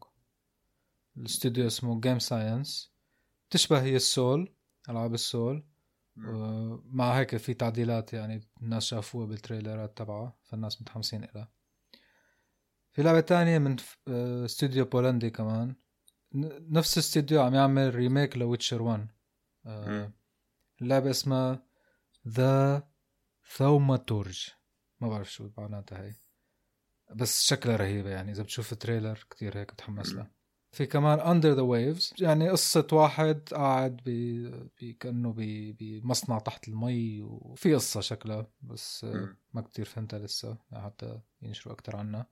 الاستوديو 1.17 1.67
اسمه 1.67 2.01
Game 2.01 2.19
Science 2.19 2.93
تشبه 3.51 3.83
هي 3.83 3.97
ال 3.97 4.07
Souls 4.07 4.55
ألعاب 4.89 5.15
ال 5.15 5.22
Souls. 5.22 5.67
آه، 6.19 6.83
مع 6.85 7.19
هيك 7.19 7.37
في 7.37 7.55
تعديلات 7.55 8.13
يعني 8.13 8.49
الناس 8.63 8.85
شافوها 8.85 9.27
بال 9.27 9.41
trailer 9.41 9.92
ات 9.92 9.99
تبعها 9.99 10.37
فالناس 10.43 10.83
متحمسين 10.83 11.29
لها 11.35 11.53
في 12.93 13.03
لعبة 13.03 13.21
تانية 13.21 13.59
من 13.59 13.77
آه، 14.09 14.45
استوديو 14.45 14.85
بولندي 14.85 15.31
كمان. 15.31 15.75
نفس 16.71 16.99
الاستوديو 16.99 17.43
عم 17.43 17.55
يعمل 17.55 17.95
remake 17.95 18.37
ل 18.37 18.43
Witcher 18.43 18.83
1 18.83 19.09
آه، 19.67 19.89
مم. 19.89 20.13
اللعبة 20.83 21.11
اسمها 21.11 21.67
The 22.29 22.89
Thaumaturge 23.57 24.49
ما 25.01 25.09
بعرف 25.09 25.33
شو 25.33 25.51
معناتها 25.59 26.03
هي. 26.03 26.15
بس 27.15 27.45
شكلها 27.45 27.77
رهيبة 27.77 28.11
يعني 28.11 28.33
إذا 28.33 28.43
بتشوف 28.43 28.73
ال 28.73 28.80
trailer 28.80 29.27
كتير 29.31 29.59
هيك 29.59 29.73
بتحمس 29.73 30.13
لها 30.13 30.31
في 30.73 30.87
كمان 30.87 31.21
Under 31.21 31.53
the 31.53 31.63
Waves 31.63 32.15
يعني 32.21 32.51
قصة 32.51 32.87
واحد 32.93 33.49
قاعد 33.53 33.97
ب... 34.07 34.11
ب... 34.81 34.91
كأنه 35.01 35.33
ب... 35.33 35.41
بمصنع 35.79 36.39
تحت 36.39 36.69
المي 36.69 37.23
وفي 37.23 37.75
قصة 37.75 38.01
شكلها 38.01 38.47
بس 38.63 39.05
آه،. 39.05 39.37
ما 39.53 39.61
كتير 39.61 39.85
فهمتها 39.85 40.19
لسه 40.19 40.59
حتى 40.73 41.21
ينشروا 41.43 41.75
أكتر 41.75 41.97
عنها. 41.97 42.27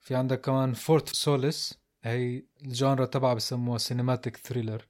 في 0.00 0.14
عندك 0.14 0.40
كمان 0.40 0.72
Fort 0.72 1.08
Solis 1.08 1.78
هي 2.02 2.46
ال 2.62 2.69
genre 2.69 3.06
تبعها 3.06 3.34
بسموها 3.34 3.78
cinematic 3.78 4.36
thriller 4.36 4.88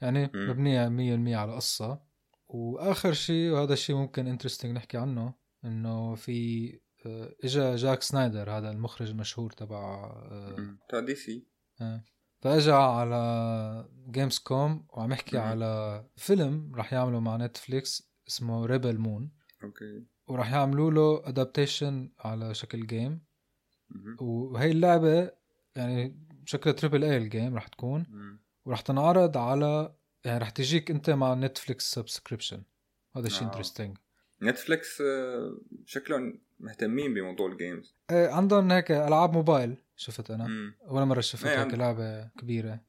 يعني. 0.00 0.30
مبنية 0.34 0.88
مية 0.88 1.14
المية 1.14 1.36
على 1.36 1.54
قصة 1.54 2.02
وآخر 2.48 3.12
شيء 3.12 3.50
وهذا 3.50 3.72
الشيء 3.72 3.96
ممكن 3.96 4.26
interesting 4.26 4.76
نحكي 4.76 4.98
عنه 4.98 5.34
إنه 5.64 6.14
في 6.14 6.68
آه، 7.06 7.34
إجا 7.44 7.76
Zack 7.76 8.02
Snyder 8.02 8.50
هذا 8.50 8.70
المخرج 8.70 9.10
المشهور 9.10 9.50
تبع 9.50 10.04
آه،. 10.04 10.76
تبع 10.88 11.00
DC 11.00 11.46
آه. 11.80 12.04
فإجا 12.40 12.74
على 12.74 13.88
Gamescom 14.10 14.86
وعم 14.88 15.12
يحكي. 15.12 15.38
على 15.38 16.04
فيلم 16.16 16.72
رح 16.74 16.92
يعمله 16.92 17.20
مع 17.20 17.36
Netflix 17.36 18.12
اسمه 18.28 18.66
Rebel 18.66 18.98
Moon 18.98 19.32
okay 19.64 20.06
ورح 20.26 20.52
يعملوا 20.52 20.90
له 20.90 21.28
adaptation 21.28 22.12
على 22.18 22.54
شكل 22.54 22.86
game. 22.86 23.24
وهي 24.20 24.70
اللعبة 24.70 25.30
يعني 25.76 26.26
شكلها 26.44 26.74
triple 26.74 27.04
A 27.04 27.16
ال 27.16 27.24
game 27.24 27.56
رح 27.56 27.68
تكون. 27.68 28.06
ورح 28.64 28.80
تنعرض 28.80 29.36
على 29.36 29.94
يعني 30.24 30.38
رح 30.38 30.50
تجيك 30.50 30.90
انت 30.90 31.10
مع 31.10 31.34
Netflix 31.34 31.92
subscription 31.94 32.62
هذا 33.16 33.28
آه. 33.40 33.42
interesting 33.42 33.98
نتفليكس 34.42 35.02
شكلهم 35.86 36.40
مهتمين 36.60 37.14
بموضوع 37.14 37.52
ال 37.52 37.59
games 37.59 37.94
إيه 38.10 38.28
عندهم 38.28 38.72
هيك 38.72 38.90
ألعاب 38.90 39.32
موبايل 39.32 39.76
شفت 39.96 40.30
أنا 40.30 40.46
مم. 40.46 40.74
ولا 40.88 41.04
مرة 41.04 41.20
شفت 41.20 41.46
إيه، 41.46 41.64
هيك. 41.64 41.74
لعبة 41.74 42.28
كبيرة 42.28 42.80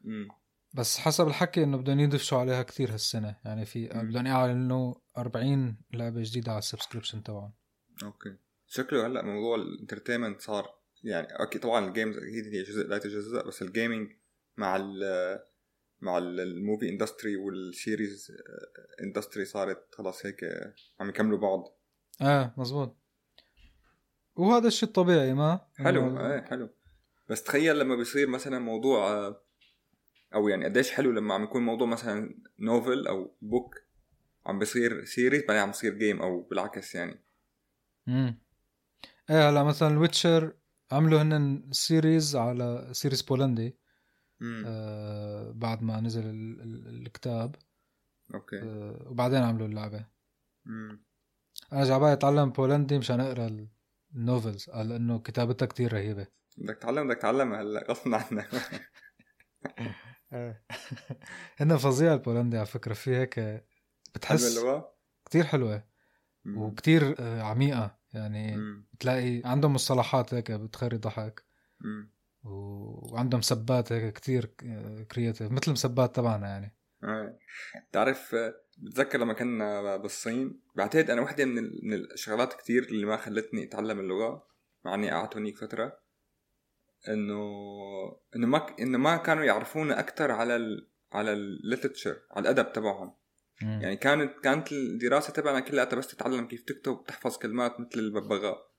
مم. 0.00 0.28
بس 0.74 0.98
حسب 0.98 1.26
الحكي 1.28 1.62
إنه 1.62 1.76
بدهم 1.76 2.00
يدفشوا 2.00 2.38
عليها 2.38 2.62
كثير 2.62 2.92
هالسنة 2.92 3.36
يعني 3.44 3.64
في. 3.64 3.88
بدهم 3.88 4.26
يعلنوا 4.26 4.94
40 5.18 5.76
لعبة 5.92 6.22
جديدة 6.22 6.50
على 6.52 6.58
ال 6.58 6.63
subscription 6.63 7.22
تبعهم 7.22 7.52
okay 8.02 8.36
شكله 8.74 9.06
هلأ 9.06 9.22
موضوع 9.22 9.56
ال 9.56 9.62
entertainment 9.62 10.40
صار 10.40 10.74
يعني 11.04 11.26
okay 11.26 11.58
طبعا 11.58 11.88
ال 11.88 11.93
games 11.93 12.16
أكيد 12.18 12.46
هي 12.54 12.62
جزء 12.62 12.86
لا 12.86 12.96
يتجزا 12.96 13.42
بس 13.42 13.62
ال 13.62 13.69
gaming 13.69 14.12
مع 14.56 14.76
ال 14.76 15.00
مع 16.00 16.18
ال- 16.18 16.40
ال 16.40 16.48
movie 16.48 16.88
industry 16.88 17.36
وال 17.36 17.60
series 17.60 18.32
industry 19.02 19.44
صارت 19.44 19.94
خلاص 19.94 20.26
هيك 20.26 20.44
عم 21.00 21.08
يكملوا 21.08 21.38
بعض. 21.38 21.78
آه 22.22 22.54
مزبوط. 22.56 22.96
وهذا 24.36 24.66
الشيء 24.68 24.88
الطبيعي 24.88 25.34
ما؟ 25.34 25.60
حلو 25.76 26.20
إيه 26.20 26.40
حلو. 26.40 26.68
بس 27.28 27.42
تخيل 27.42 27.78
لما 27.78 27.96
بيصير 27.96 28.28
مثلا 28.28 28.58
موضوع 28.58 29.12
آه، 29.12 29.42
أو 30.34 30.48
يعني 30.48 30.64
قديش 30.64 30.90
حلو 30.90 31.10
لما 31.12 31.34
عم 31.34 31.42
يكون 31.44 31.62
موضوع 31.62 31.86
مثلا 31.86 32.38
novel 32.58 33.06
أو 33.06 33.36
book 33.42 33.74
عم 34.46 34.58
بيصير 34.58 35.04
series 35.04 35.42
بعدين 35.42 35.62
عم 35.62 35.68
بيصير 35.70 35.94
game 35.94 36.22
أو 36.22 36.40
بالعكس 36.42 36.94
يعني. 36.94 37.24
امم 38.08 38.41
إيه 39.30 39.48
هلا 39.48 39.62
مثلا 39.62 39.98
Witcher 39.98 40.56
عملوا 40.92 41.22
هن 41.22 41.68
series 41.72 42.36
على 42.36 42.88
series 42.92 43.22
بولندي 43.22 43.78
آه 44.66 45.50
بعد 45.50 45.82
ما 45.82 46.00
نزل 46.00 46.26
ال- 46.26 46.60
ال- 46.60 46.88
الكتاب. 47.06 47.56
okay. 48.34 48.62
آه 48.62 49.06
وبعدين 49.10 49.42
عملوا 49.42 49.66
اللعبة. 49.66 50.06
امم 50.66 51.04
أنا 51.72 51.84
جعبالي 51.84 52.12
اتعلم 52.12 52.50
بولندي 52.50 52.98
مشان 52.98 53.20
أقرأ 53.20 53.68
ال 54.14 54.22
novels 54.22 54.70
قال 54.70 54.88
لأنه 54.88 55.18
كتابتها 55.18 55.66
كتير 55.66 55.92
رهيبة. 55.92 56.26
بدك 56.58 56.76
تتعلم 56.78 57.08
بدك 57.08 57.18
تتعلم 57.18 57.52
هلا 57.54 57.84
غصب 57.90 58.14
عنك. 58.14 58.48
هن 61.60 61.76
فظيع 61.76 62.14
البولندي 62.14 62.56
على 62.56 62.66
فكرة 62.66 62.94
في 62.94 63.16
هيك 63.16 63.64
بتحس 64.14 64.58
اللغة؟ 64.58 64.94
كتير 65.24 65.44
حلوة. 65.44 65.88
وكتير 66.56 67.16
آه، 67.20 67.42
عميقة. 67.42 68.01
يعني 68.14 68.56
مم. 68.56 68.86
بتلاقي 68.92 69.42
عندهم 69.44 69.74
مصطلحات 69.74 70.34
هيك 70.34 70.52
بتخري 70.52 70.96
ضحك. 70.96 71.44
وعندهم 72.44 73.40
مسبات 73.40 73.92
هيك 73.92 74.12
كتير 74.12 74.44
creative 75.10 75.50
مثل 75.52 75.62
المسبات 75.66 76.16
تبعنا 76.16 76.48
يعني. 76.48 76.76
آه. 77.04 77.38
تعرف 77.92 78.34
آه، 78.34 78.54
بتذكر 78.78 79.18
لما 79.18 79.32
كنا 79.32 79.96
بالصين؟ 79.96 80.60
بعتقد 80.76 81.10
أنا 81.10 81.20
وحدة 81.22 81.44
من 81.44 81.58
ال- 81.58 81.80
من 81.82 81.94
الشغلات 81.94 82.52
كتير 82.52 82.82
اللي 82.82 83.06
ما 83.06 83.16
خلتني 83.16 83.64
أتعلم 83.64 84.00
اللغة 84.00 84.46
مع 84.84 84.94
إني 84.94 85.10
قعدت 85.10 85.36
هونيك 85.36 85.58
فترة 85.58 85.98
إنه 87.08 87.40
إنه 88.36 88.46
ما 88.46 88.66
إنه 88.80 88.98
ما 88.98 89.16
كانوا 89.16 89.44
يعرفونا 89.44 90.00
أكثر 90.00 90.30
على 90.30 90.56
ال 90.56 90.88
على 91.12 91.32
ال 91.32 91.40
literature 91.40 92.16
على 92.30 92.50
الأدب 92.50 92.72
تبعهم. 92.72 93.14
مم. 93.62 93.80
يعني 93.82 93.96
كانت 93.96 94.32
كانت 94.42 94.72
الدراسة 94.72 95.32
تبعنا 95.32 95.60
كلها 95.60 95.84
بس 95.84 96.06
تتعلم 96.06 96.46
كيف 96.46 96.62
تكتب 96.62 97.04
تحفظ 97.06 97.38
كلمات 97.38 97.80
مثل 97.80 97.98
الببغاء 98.00 98.72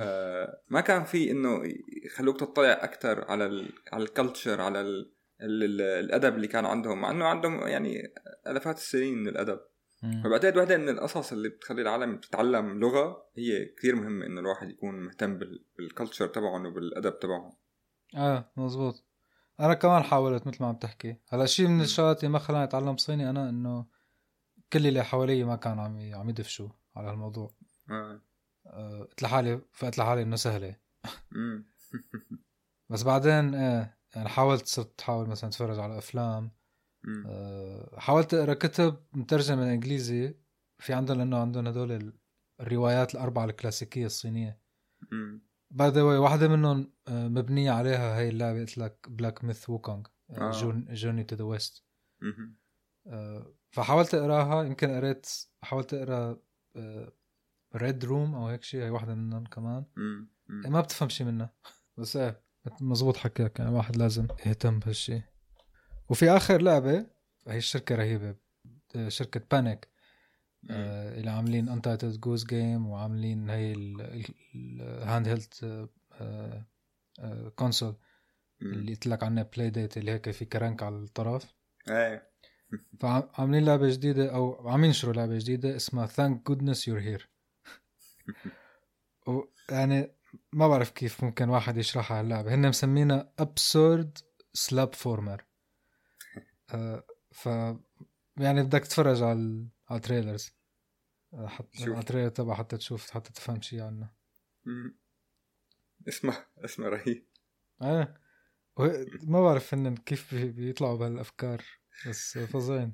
آه 0.00 0.60
ما 0.68 0.80
كان 0.80 1.04
في 1.04 1.30
إنه 1.30 1.62
يخلوك 2.04 2.40
تطلع 2.40 2.72
أكثر 2.72 3.24
على 3.24 3.46
ال 3.46 3.72
على 3.92 4.04
ال 4.04 4.11
culture 4.11 4.60
على 4.60 4.80
ال 4.80 5.12
ال 5.40 5.62
ال 5.62 5.80
الأدب 5.80 6.34
اللي 6.36 6.46
كان 6.48 6.66
عندهم 6.66 7.00
مع 7.00 7.10
إنه 7.10 7.24
عندهم 7.24 7.66
يعني 7.68 8.12
آلافات 8.46 8.76
السنين 8.76 9.18
من 9.18 9.28
الأدب. 9.28 9.60
فبعتقد 10.24 10.56
واحدة 10.56 10.76
من 10.76 10.88
القصص 10.88 11.32
اللي 11.32 11.48
بتخلي 11.48 11.82
العالم 11.82 12.18
تتعلم 12.18 12.80
لغة 12.80 13.26
هي 13.36 13.64
كثير 13.64 13.94
مهمة 13.96 14.26
إنه 14.26 14.40
الواحد 14.40 14.70
يكون 14.70 15.00
مهتم 15.00 15.38
بال- 15.38 15.64
بال 15.78 15.89
culture 15.89 16.26
تبعهم 16.26 16.66
وبالأدب 16.66 17.18
تبعهم. 17.18 17.52
آه 18.16 18.52
مزبوط 18.56 19.04
أنا 19.60 19.74
كمان 19.74 20.02
حاولت 20.02 20.46
مثل 20.46 20.56
ما 20.60 20.68
عم 20.68 20.76
تحكي 20.76 21.16
هلا 21.28 21.46
شيء 21.46 21.68
من. 21.68 21.80
الشغلات 21.80 22.18
اللي 22.24 22.32
ما 22.32 22.38
خلاني 22.38 22.64
أتعلم 22.64 22.96
صيني 22.96 23.30
أنا 23.30 23.48
إنه 23.48 23.86
كل 24.74 24.86
اللي 24.86 25.04
حوالي 25.04 25.44
ما 25.44 25.56
كانوا 25.56 25.84
عم 25.84 26.14
عم 26.14 26.28
يدفشوا 26.28 26.68
على 26.96 27.10
الموضوع 27.10 27.54
آه. 27.90 28.20
آه، 28.66 29.00
قلت 29.04 29.22
لحالي 29.22 29.60
فقلت 29.72 29.98
لحالي 29.98 30.22
إنه 30.22 30.36
سهلة. 30.36 30.76
بس 32.90 33.02
بعدين 33.02 33.54
إيه 33.54 33.98
يعني 34.16 34.28
حاولت 34.28 34.66
صرت 34.66 35.00
أحاول 35.00 35.28
مثلا 35.28 35.50
أتفرج 35.50 35.78
على 35.78 35.98
أفلام. 35.98 36.50
آه، 37.26 37.98
حاولت 38.00 38.34
أقرأ 38.34 38.54
كتب 38.54 39.04
مترجمه 39.12 39.56
من 39.56 39.68
انجليزي 39.68 40.34
في 40.78 40.92
عندهم 40.92 41.18
لأنه 41.18 41.38
عندهم 41.38 41.66
هدول 41.66 41.92
ال- 41.92 42.18
الروايات 42.60 43.14
الأربعة 43.14 43.44
الكلاسيكية 43.44 44.06
الصينية. 44.06 44.60
by 45.70 45.88
the 45.88 46.02
way 46.02 46.18
واحدة 46.18 46.48
منهم 46.48 46.92
آه، 47.08 47.28
مبنية 47.28 47.70
عليها 47.70 48.18
هي 48.18 48.28
اللعبة 48.28 48.60
قلت 48.60 48.78
لك 48.78 49.06
Black 49.08 49.44
Myth 49.44 49.70
Wukong 49.70 50.06
آه. 50.30 50.50
Journey 50.94 51.24
to 51.24 51.36
the 51.36 51.44
West. 51.44 51.84
فحاولت 53.74 54.14
أقراها 54.14 54.64
يمكن 54.64 54.90
قريت 54.90 55.26
حاولت 55.62 55.94
أقرأ 55.94 56.38
آه، 56.76 57.12
Red 57.76 58.04
Room 58.04 58.34
أو 58.34 58.48
هيك 58.48 58.62
شيء 58.62 58.82
هي 58.82 58.90
واحدة 58.90 59.14
منهم 59.14 59.44
كمان. 59.44 59.84
مم. 59.96 60.28
مم. 60.48 60.72
ما 60.72 60.80
بتفهم 60.80 61.08
شيء 61.08 61.26
منها 61.26 61.52
بس 61.96 62.16
إيه 62.16 62.42
مزبوط 62.80 63.16
حكيك 63.16 63.58
يعني 63.58 63.70
الواحد 63.70 63.96
لازم 63.96 64.26
يهتم 64.46 64.78
بهالشيء 64.78 65.22
وفي 66.08 66.30
آخر 66.30 66.62
لعبة 66.62 67.06
هي 67.48 67.56
الشركة 67.58 67.94
رهيبة 67.94 68.36
شركة 69.08 69.40
Panic 69.50 69.88
آه 70.70 71.18
اللي 71.18 71.30
عاملين 71.30 71.68
Untitled 71.68 72.20
Goose 72.20 72.44
Game 72.44 72.86
وعاملين 72.86 73.50
هي 73.50 73.72
ال 74.54 75.28
handheld 75.28 75.88
console 77.56 77.96
اللي 78.62 78.92
قلت 78.92 79.06
لك 79.06 79.22
عنها 79.22 79.42
Playdate 79.42 79.96
اللي 79.96 80.10
هيك 80.10 80.30
في 80.30 80.44
crank 80.44 80.82
على 80.82 80.96
الطرف 80.96 81.54
إيه. 81.88 82.33
فعاملين 83.00 83.64
لعبة 83.64 83.90
جديدة 83.90 84.34
أو 84.34 84.68
عم 84.68 84.84
ينشروا 84.84 85.14
لعبة 85.14 85.38
جديدة 85.38 85.76
اسمها 85.76 86.06
Thank 86.06 86.46
Goodness 86.46 86.88
You're 86.88 87.00
Here 87.00 87.30
يعني 89.70 90.14
ما 90.52 90.68
بعرف 90.68 90.90
كيف 90.90 91.24
ممكن 91.24 91.48
واحد 91.48 91.76
يشرحها 91.76 92.20
اللعبة. 92.20 92.54
هن 92.54 92.68
مسمينها 92.68 93.32
absurd 93.38 94.18
slapformer 94.52 95.44
ف 97.32 97.46
يعني 98.36 98.62
بدك 98.62 98.84
تتفرج 98.84 99.22
على 99.22 99.68
على 99.90 99.96
ال 99.96 100.02
trailers 100.02 100.50
آه، 101.34 101.46
حتى 101.46 101.84
على 101.84 101.98
ال 101.98 102.02
trailer 102.02 102.28
تبع 102.28 102.54
حتى 102.54 102.76
تشوف 102.76 103.10
حتى 103.10 103.32
تفهم 103.32 103.60
شيء 103.60 103.82
عنه. 103.82 104.10
اسمه 106.08 106.46
اسمه 106.58 106.88
رهيب. 106.88 107.26
إيه. 107.82 108.14
ما 109.22 109.42
بعرف 109.42 109.74
هن 109.74 109.96
كيف 109.96 110.34
بيطلعوا 110.34 110.98
بهالأفكار. 110.98 111.64
بس 112.08 112.38
فظيعين 112.38 112.92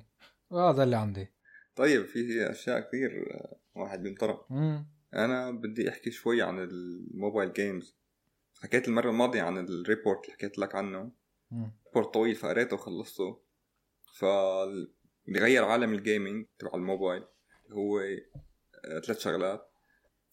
وهذا 0.49 0.83
اللي 0.83 0.95
عندي. 0.95 1.27
طيب 1.75 2.05
في 2.05 2.51
أشياء 2.51 2.79
كثير 2.79 3.11
واحد 3.75 4.03
بينطرق 4.03 4.47
أنا 5.13 5.51
بدي 5.51 5.89
أحكي 5.89 6.11
شوي 6.11 6.41
عن 6.41 6.59
الموبايل 6.59 7.53
games 7.53 7.97
حكيت 8.61 8.87
المرة 8.87 9.09
الماضية 9.09 9.41
عن 9.41 9.57
ال 9.57 9.67
report 9.67 10.25
اللي 10.25 10.33
حكيت 10.33 10.57
لك 10.57 10.75
عنه. 10.75 11.11
report 11.87 12.13
طويل 12.13 12.35
فقريته 12.35 12.73
وخلصته. 12.75 13.41
ف 14.19 14.25
اللي 15.27 15.39
غير 15.39 15.63
عالم 15.63 15.93
ال 15.93 16.00
gaming 16.00 16.45
تبع 16.59 16.71
الموبايل 16.75 17.23
هو 17.71 17.99
آه، 17.99 18.99
ثلاث 19.05 19.19
شغلات. 19.19 19.71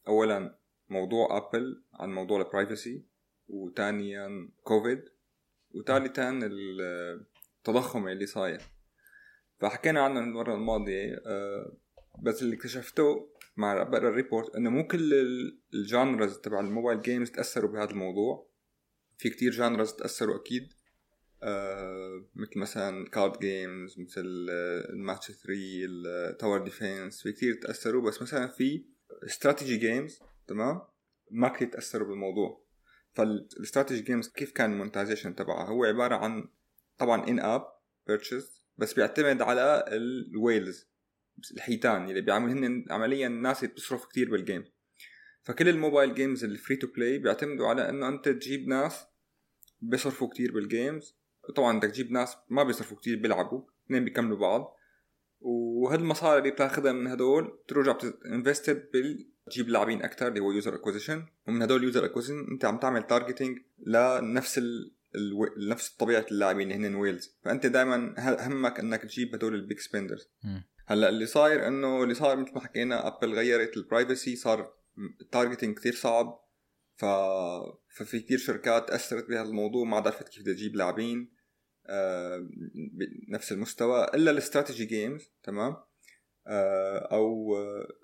اولا 0.08 0.58
موضوع 0.88 1.36
ابل 1.36 1.84
عن 1.94 2.12
موضوع 2.12 2.40
ال 2.40 2.49
privacy 2.49 3.06
وثانيا 3.48 4.50
كوفيد 4.62 5.04
وثالثا 5.74 6.30
التضخم 7.68 8.08
اللي 8.08 8.26
صاير. 8.26 8.62
فحكينا 9.60 10.00
عنه 10.00 10.20
المرة 10.20 10.54
الماضية 10.54 11.22
آه، 11.26 11.76
بس 12.22 12.42
اللي 12.42 12.56
اكتشفته 12.56 13.30
مع 13.56 13.82
بقرا 13.82 14.08
ال 14.08 14.15
report 14.15 14.56
إنه 14.56 14.70
مو 14.70 14.86
كل 14.86 15.14
ال 15.74 15.83
genres 15.83 16.38
تبع 16.38 16.60
الموبايل 16.60 17.02
games 17.02 17.30
تأثروا 17.30 17.70
بهذا 17.70 17.90
الموضوع. 17.90 18.48
في 19.18 19.30
كتير 19.30 19.52
genres 19.52 19.92
تأثروا 19.92 20.36
أكيد 20.36 20.72
آه 21.42 22.24
مثل 22.34 22.58
مثلا 22.58 23.08
card 23.08 23.38
games 23.38 23.98
مثل 23.98 24.46
الماتش 24.90 25.26
3 25.26 25.54
ال 25.84 25.98
tower 25.98 26.64
defense 26.64 27.22
في 27.22 27.32
كتير 27.32 27.54
تأثروا. 27.54 28.02
بس 28.02 28.22
مثلا 28.22 28.48
في 28.48 28.84
strategy 29.24 29.76
games 29.76 30.20
تمام؟ 30.46 30.80
ما 31.30 31.48
كتير 31.48 31.68
تأثروا 31.68 32.08
بالموضوع. 32.08 32.64
فال 33.12 33.30
strategy 33.30 34.02
games 34.02 34.28
كيف 34.28 34.52
كان 34.52 34.72
ال 34.72 34.77
monetization 34.77 35.34
تبعها؟ 35.34 35.68
هو 35.68 35.84
عبارة 35.84 36.16
عن 36.16 36.48
طبعا 36.98 37.28
in-app 37.28 37.66
purchase 38.06 38.64
بس 38.76 38.94
بيعتمد 38.94 39.42
على 39.42 39.84
ال 39.88 40.03
whales 40.03 40.88
الحيتان 41.56 42.08
اللي 42.08 42.20
بيعملوا 42.20 42.54
هن 42.54 42.84
عمليا 42.90 43.26
الناس 43.26 43.64
بتصرف 43.64 44.06
كتير 44.06 44.30
بال 44.30 44.42
game 44.42 44.64
فكل 45.42 45.68
الموبايل 45.68 46.14
games 46.14 46.44
اللي 46.44 46.58
free 46.58 46.76
to 46.76 46.86
play 46.86 47.18
بيعتمدوا 47.18 47.68
على 47.68 47.88
إنه 47.88 48.08
أنت 48.08 48.28
تجيب 48.28 48.68
ناس 48.68 49.04
بيصرفوا 49.80 50.28
كتير 50.28 50.52
بال 50.52 50.71
games 50.71 51.18
طبعا 51.56 51.78
بدك 51.78 51.90
تجيب 51.90 52.12
ناس 52.12 52.36
ما 52.48 52.62
بيصرفوا 52.62 52.96
كتير 52.96 53.18
بيلعبوا 53.18 53.62
اثنين 53.86 54.04
بيكملوا 54.04 54.38
بعض. 54.38 54.76
وهالمصاري 55.40 56.38
اللي 56.38 56.50
بتاخذها 56.50 56.92
من 56.92 57.06
هدول 57.06 57.58
ترجع 57.68 57.98
invested 58.26 58.90
بال 58.92 59.30
تجيب 59.50 59.68
لاعبين 59.68 60.02
أكثر 60.02 60.28
اللي 60.28 60.40
هو 60.40 60.52
user 60.52 60.74
acquisition 60.74 61.26
ومن 61.48 61.62
هدول 61.62 61.78
ال 61.78 61.84
user 61.84 62.04
acquisition 62.04 62.46
أنت 62.50 62.64
عم 62.64 62.78
تعمل 62.78 63.02
targeting 63.02 63.58
لنفس 63.78 64.58
ال... 64.58 64.94
ال... 65.14 65.68
نفس 65.68 65.90
طبيعة 65.90 66.26
اللاعبين 66.30 66.72
اللي 66.72 66.88
هن 66.88 66.94
whales 66.94 67.38
فأنت 67.44 67.66
دائما 67.66 68.14
همك 68.46 68.80
إنك 68.80 69.02
تجيب 69.02 69.34
هدول 69.34 69.54
ال 69.54 69.60
big 69.60 69.78
spenders 69.78 70.30
هلأ 70.86 71.08
اللي 71.08 71.26
صاير 71.26 71.66
إنه 71.66 72.02
اللي 72.02 72.14
صار 72.14 72.36
مثل 72.36 72.54
ما 72.54 72.60
حكينا 72.60 73.06
ابل 73.06 73.34
غيرت 73.34 73.76
ال 73.76 73.84
privacy 73.84 74.36
صار 74.36 74.74
ال 75.20 75.26
targeting 75.26 75.78
كثير 75.78 75.94
صعب. 75.94 76.48
ف... 76.96 77.04
ففي 77.96 78.20
كثير 78.20 78.38
شركات 78.38 78.90
أثرت 78.90 79.28
بهذا 79.28 79.48
الموضوع 79.48 79.84
ما 79.84 79.96
عرفت 79.96 80.28
كيف 80.28 80.42
بدها 80.42 80.54
تجيب 80.54 80.76
لاعبين 80.76 81.34
آه 81.86 82.48
بنفس 83.28 83.52
المستوى. 83.52 84.04
إلا 84.14 84.30
ال 84.30 84.36
strategy 84.36 84.84
games 84.84 85.32
تمام؟ 85.42 85.76
آه 86.46 86.98
أو 87.12 87.56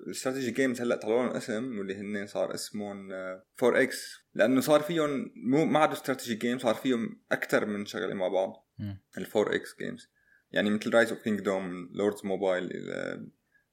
ال 0.07 0.12
strategy 0.12 0.51
games 0.51 0.81
هلأ 0.81 0.97
طلعوا 0.97 1.23
لهم 1.23 1.37
اسم 1.37 1.79
واللي 1.79 1.95
هن 1.95 2.27
صار 2.27 2.55
اسمهم 2.55 3.13
4 3.13 3.43
آه 3.63 3.83
X 3.83 4.24
لأنه 4.35 4.61
صار 4.61 4.81
فيهم 4.81 5.33
مو 5.37 5.65
ما 5.65 5.79
عاد 5.79 5.93
strategy 5.93 6.35
games 6.35 6.63
صار 6.63 6.75
فيهم 6.75 7.23
أكثر 7.33 7.67
من 7.67 7.87
شغله 7.87 8.15
مع 8.15 8.29
بعض. 8.29 8.71
ال 9.19 9.27
4 9.37 9.55
X 9.55 9.77
games 9.79 10.11
يعني 10.51 10.71
مثل 10.71 10.95
Rise 10.95 11.11
of 11.13 11.23
Kingdoms 11.23 11.91
Lords 11.93 12.25
Mobile 12.25 12.71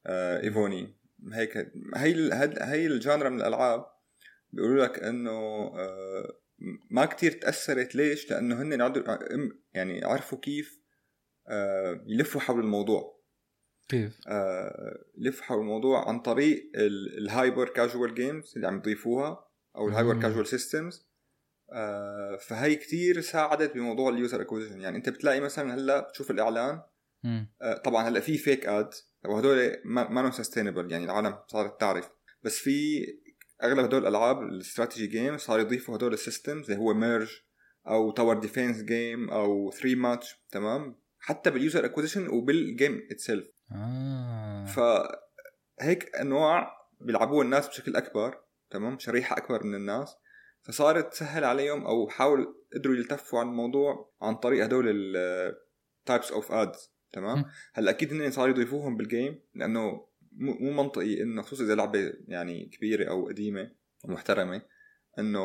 Evony 0.07 0.97
هيك 1.33 1.57
هي 1.95 2.29
هي 2.61 2.87
ال 2.87 2.94
genre 2.94 3.29
من 3.29 3.41
الألعاب 3.41 3.85
بيقولوا 4.51 4.85
لك 4.85 4.99
إنه 4.99 5.31
آه 5.79 6.37
ما 6.89 7.05
كتير 7.05 7.31
تأثرت. 7.31 7.95
ليش؟ 7.95 8.31
لأنه 8.31 8.61
هن 8.61 9.51
يعني 9.73 10.05
عرفوا 10.05 10.37
كيف 10.37 10.81
آه 11.47 12.03
يلفوا 12.07 12.41
حول 12.41 12.59
الموضوع. 12.59 13.21
كيف؟ 13.87 14.19
آه 14.27 15.05
يلفوا 15.17 15.43
حول 15.43 15.59
الموضوع 15.59 16.09
عن 16.09 16.19
طريق 16.19 16.71
ال 17.17 17.26
hyper 17.26 17.69
casual 17.69 18.15
games 18.15 18.53
اللي 18.55 18.67
عم 18.67 18.77
يضيفوها. 18.77 19.50
أو 19.75 19.87
ال 19.87 19.93
hyper 19.93 20.21
casual 20.21 20.47
systems 20.47 21.07
فهي 22.39 22.75
كتير 22.75 23.21
ساعدت 23.21 23.73
بموضوع 23.73 24.09
ال 24.09 24.15
user 24.15 24.41
acquisition 24.41 24.81
يعني 24.81 24.97
أنت 24.97 25.09
بتلاقي 25.09 25.39
مثلا 25.39 25.73
هلأ 25.73 25.99
بتشوف 25.99 26.31
الإعلان. 26.31 26.81
آه 27.61 27.77
طبعا 27.77 28.07
هلأ 28.07 28.19
في 28.19 28.37
fake 28.37 28.65
ad 28.65 28.93
وهدول 29.25 29.77
ما 29.85 30.09
ما 30.09 30.31
sustainable 30.31 30.91
يعني 30.91 31.05
العالم 31.05 31.39
صارت 31.47 31.79
تعرف. 31.79 32.09
بس 32.43 32.59
في 32.59 33.05
أغلب 33.63 33.79
هدول 33.79 34.01
الألعاب 34.01 34.41
ال 34.41 34.48
strategy 34.48 35.07
game 35.07 35.37
صار 35.37 35.59
يضيفوا 35.59 35.95
هدول 35.95 36.13
ال 36.13 36.20
systems 36.20 36.71
اللي 36.71 36.81
هو 36.83 36.93
merge 36.93 37.29
أو 37.87 38.11
tower 38.11 38.39
defense 38.39 38.81
game 38.81 39.29
أو 39.29 39.71
3 39.71 39.95
ماتش 39.95 40.35
تمام؟ 40.51 40.95
حتى 41.19 41.49
بال 41.49 41.61
user 41.61 41.85
acquisition 41.85 42.27
وبال 42.27 42.61
game 42.61 43.07
itself 43.11 43.47
آه. 43.71 44.65
فهيك 44.65 46.15
أنواع 46.15 46.71
بيلعبوها 47.01 47.43
الناس 47.45 47.67
بشكل 47.67 47.95
أكبر. 47.95 48.37
تمام؟ 48.71 48.99
شريحة 48.99 49.37
أكبر 49.37 49.63
من 49.63 49.75
الناس. 49.75 50.15
فصارت 50.61 51.11
تسهل 51.11 51.43
عليهم 51.43 51.85
أو 51.85 52.09
حاول 52.09 52.55
قدروا 52.73 52.95
يلتفوا 52.95 53.39
عن 53.39 53.47
الموضوع 53.47 54.11
عن 54.21 54.35
طريق 54.35 54.63
هدول 54.63 54.85
ال 54.87 55.11
types 55.11 56.31
of 56.31 56.51
ads 56.51 56.91
تمام؟ 57.13 57.45
هلأ 57.73 57.91
أكيد 57.91 58.13
هن 58.13 58.31
صاروا 58.31 58.49
يضيفوهم 58.49 58.97
بال 58.97 59.11
game 59.11 59.39
لأنه 59.55 60.07
مو 60.37 60.71
منطقي 60.83 61.21
إنه 61.21 61.41
خصوصا 61.41 61.63
إذا 61.63 61.75
لعبة 61.75 62.13
يعني 62.27 62.65
كبيرة 62.65 63.09
أو 63.09 63.27
قديمة 63.27 63.71
ومحترمه 64.03 64.61
إنه 65.19 65.39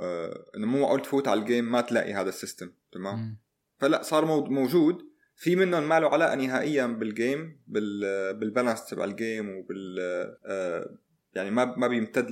آه 0.00 0.50
إنه 0.56 0.66
مو 0.66 0.80
معقول 0.80 1.02
تفوت 1.02 1.28
على 1.28 1.40
ال 1.40 1.46
game 1.46 1.72
ما 1.72 1.80
تلاقي 1.80 2.12
هذا 2.12 2.28
ال 2.28 2.34
system 2.34 2.72
تمام؟ 2.92 3.18
م. 3.18 3.38
فلأ 3.78 4.02
صار 4.02 4.24
موجود. 4.50 5.10
في 5.36 5.56
منهم 5.56 5.88
ما 5.88 6.00
له 6.00 6.08
علاقة 6.08 6.34
نهائيا 6.34 6.86
بال 6.86 7.11
game 7.11 7.60
بال 7.66 7.93
balance 7.93 8.86
تبع 8.86 9.04
ال 9.04 9.15
game 9.15 9.58
وبال 9.58 9.98
آه 10.46 10.98
يعني 11.34 11.50
ما 11.50 11.64
ما 11.64 11.88
بيمتد 11.88 12.30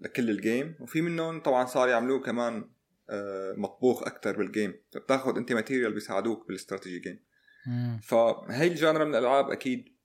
لكل 0.00 0.30
ال 0.30 0.39
game 0.39 0.76
وفي 0.80 1.02
منهم 1.02 1.40
طبعا 1.40 1.66
صار 1.66 1.88
يعملوه 1.88 2.20
كمان 2.20 2.70
آه 3.10 3.54
مطبوخ 3.56 4.02
أكثر 4.02 4.36
بال 4.36 4.49
game 4.49 4.74
بتاخذ 4.96 5.36
أنت 5.36 5.52
material 5.52 5.92
بيساعدوك 5.92 6.46
بال 6.46 6.56
strategy 6.56 6.98
game 6.98 7.20
فهي 8.02 8.66
ال 8.66 8.72
genre 8.72 9.04
من 9.04 9.14
الألعاب 9.14 9.50
أكيد 9.50 9.96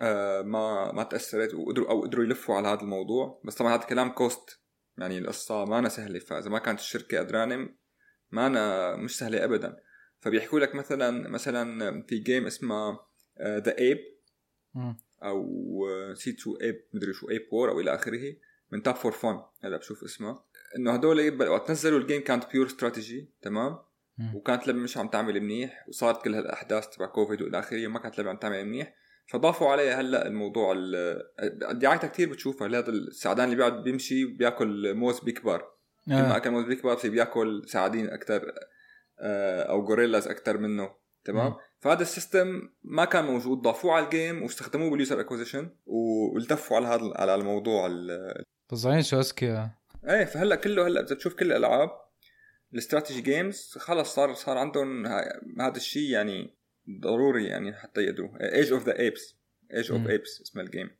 آه، 0.00 0.42
ما 0.42 0.92
ما 0.92 1.02
تأثرت 1.02 1.54
وقدروا 1.54 1.90
أو 1.90 2.02
قدروا 2.02 2.24
يلفوا 2.24 2.54
على 2.54 2.68
هذا 2.68 2.80
الموضوع. 2.80 3.40
بس 3.44 3.54
طبعا 3.54 3.74
هذا 3.74 3.82
كلام 3.82 4.10
cost 4.10 4.60
يعني 4.98 5.18
القصة 5.18 5.64
ما 5.64 5.78
أنا 5.78 5.88
سهلة. 5.88 6.18
فإذا 6.18 6.50
ما 6.50 6.58
كانت 6.58 6.80
الشركة 6.80 7.18
قدرانه 7.18 7.68
ما 8.30 8.46
أنا 8.46 8.96
مش 8.96 9.18
سهلة 9.18 9.44
ابدا. 9.44 9.76
فبيحكوا 10.20 10.60
لك 10.60 10.74
مثلا 10.74 11.28
مثلا 11.28 12.02
في 12.08 12.18
game 12.18 12.46
اسمها 12.46 13.06
The 13.42 13.78
Ape 13.78 13.98
أو 15.22 15.86
نسيت 16.12 16.38
شو 16.38 16.56
Ape 16.62 16.84
مدري 16.92 17.12
شو 17.12 17.30
Ape 17.30 17.48
War 17.52 17.70
أو 17.70 17.80
إلى 17.80 17.94
آخره 17.94 18.34
من 18.72 18.82
Tap4Fun 18.82 19.42
هذا 19.64 19.76
بشوف 19.76 20.04
اسمه. 20.04 20.40
إنه 20.76 20.92
هدول 20.92 21.48
وقت 21.48 21.70
نزلوا 21.70 21.98
ال 21.98 22.02
game 22.02 22.20
كانت 22.24 22.44
pure 22.52 22.66
strategy 22.66 23.28
تمام؟ 23.42 23.78
وكانت 24.34 24.66
لعبه 24.66 24.78
مش 24.78 24.98
عم 24.98 25.08
تعمل 25.08 25.40
منيح 25.40 25.84
وصارت 25.88 26.22
كل 26.24 26.34
هالأحداث 26.34 26.88
تبع 26.88 27.06
كوفيد 27.06 27.42
وإلى 27.42 27.58
آخره 27.58 27.86
وما 27.86 27.98
كانت 27.98 28.18
لعبه 28.18 28.30
عم 28.30 28.36
تعمل 28.36 28.64
منيح. 28.64 28.94
فضافوا 29.26 29.68
عليه 29.68 30.00
هلأ 30.00 30.26
الموضوع 30.26 30.74
ال- 30.76 31.78
دعايتها 31.78 32.08
كثير 32.08 32.28
بتشوفها 32.30 32.68
هذا 32.68 32.88
السعدان 32.90 33.44
اللي 33.44 33.56
بيقعد 33.56 33.82
بيمشي 33.84 34.24
بياكل 34.24 34.94
موز 34.94 35.20
بيكبر 35.20 35.58
كل 36.06 36.12
ما 36.12 36.34
آه. 36.34 36.36
أكل 36.36 36.50
موز 36.50 36.64
بيكبر 36.64 36.94
بصير 36.94 37.10
بياكل 37.10 37.62
سعادين 37.66 38.10
أكثر 38.10 38.52
أو 39.68 39.80
غوريلاز 39.80 40.28
أكثر 40.28 40.58
منه 40.58 40.90
تمام. 41.24 41.54
فهذا 41.80 42.02
ال 42.02 42.12
system 42.12 42.70
ما 42.82 43.04
كان 43.04 43.24
موجود 43.24 43.58
ضافوه 43.62 43.92
على 43.92 44.04
ال 44.04 44.12
game 44.12 44.42
واستخدموه 44.42 44.90
بال 44.90 45.00
user 45.00 45.20
acquisition 45.20 45.70
والتفوا 45.86 46.76
على 46.76 46.86
هذا 46.86 47.12
على 47.16 47.34
الموضوع 47.34 47.86
ال- 47.86 48.44
فظيعين 48.68 49.02
شو 49.02 49.20
اذكياء 49.20 49.70
إيه 50.08 50.24
فهلأ 50.24 50.56
كله 50.56 50.86
هلأ 50.86 51.00
إذا 51.00 51.14
تشوف 51.14 51.34
كل 51.34 51.46
الألعاب 51.46 51.90
ال 52.72 52.77
strategy 52.77 53.20
games 53.20 53.74
خلص 53.78 54.14
صار 54.14 54.34
صار 54.34 54.58
عندهم 54.58 55.06
هذا 55.60 55.76
الشيء 55.76 56.10
يعني 56.10 56.54
ضروري 57.00 57.46
يعني 57.46 57.72
حتى 57.72 58.00
يقدروا. 58.00 58.54
Age 58.54 58.72
of 58.72 58.86
the 58.86 58.98
Apes 58.98 59.36
Age 59.74 59.92
of. 59.92 60.08
Apes 60.08 60.40
اسم 60.42 60.60
ال 60.60 60.65
game. 60.65 60.90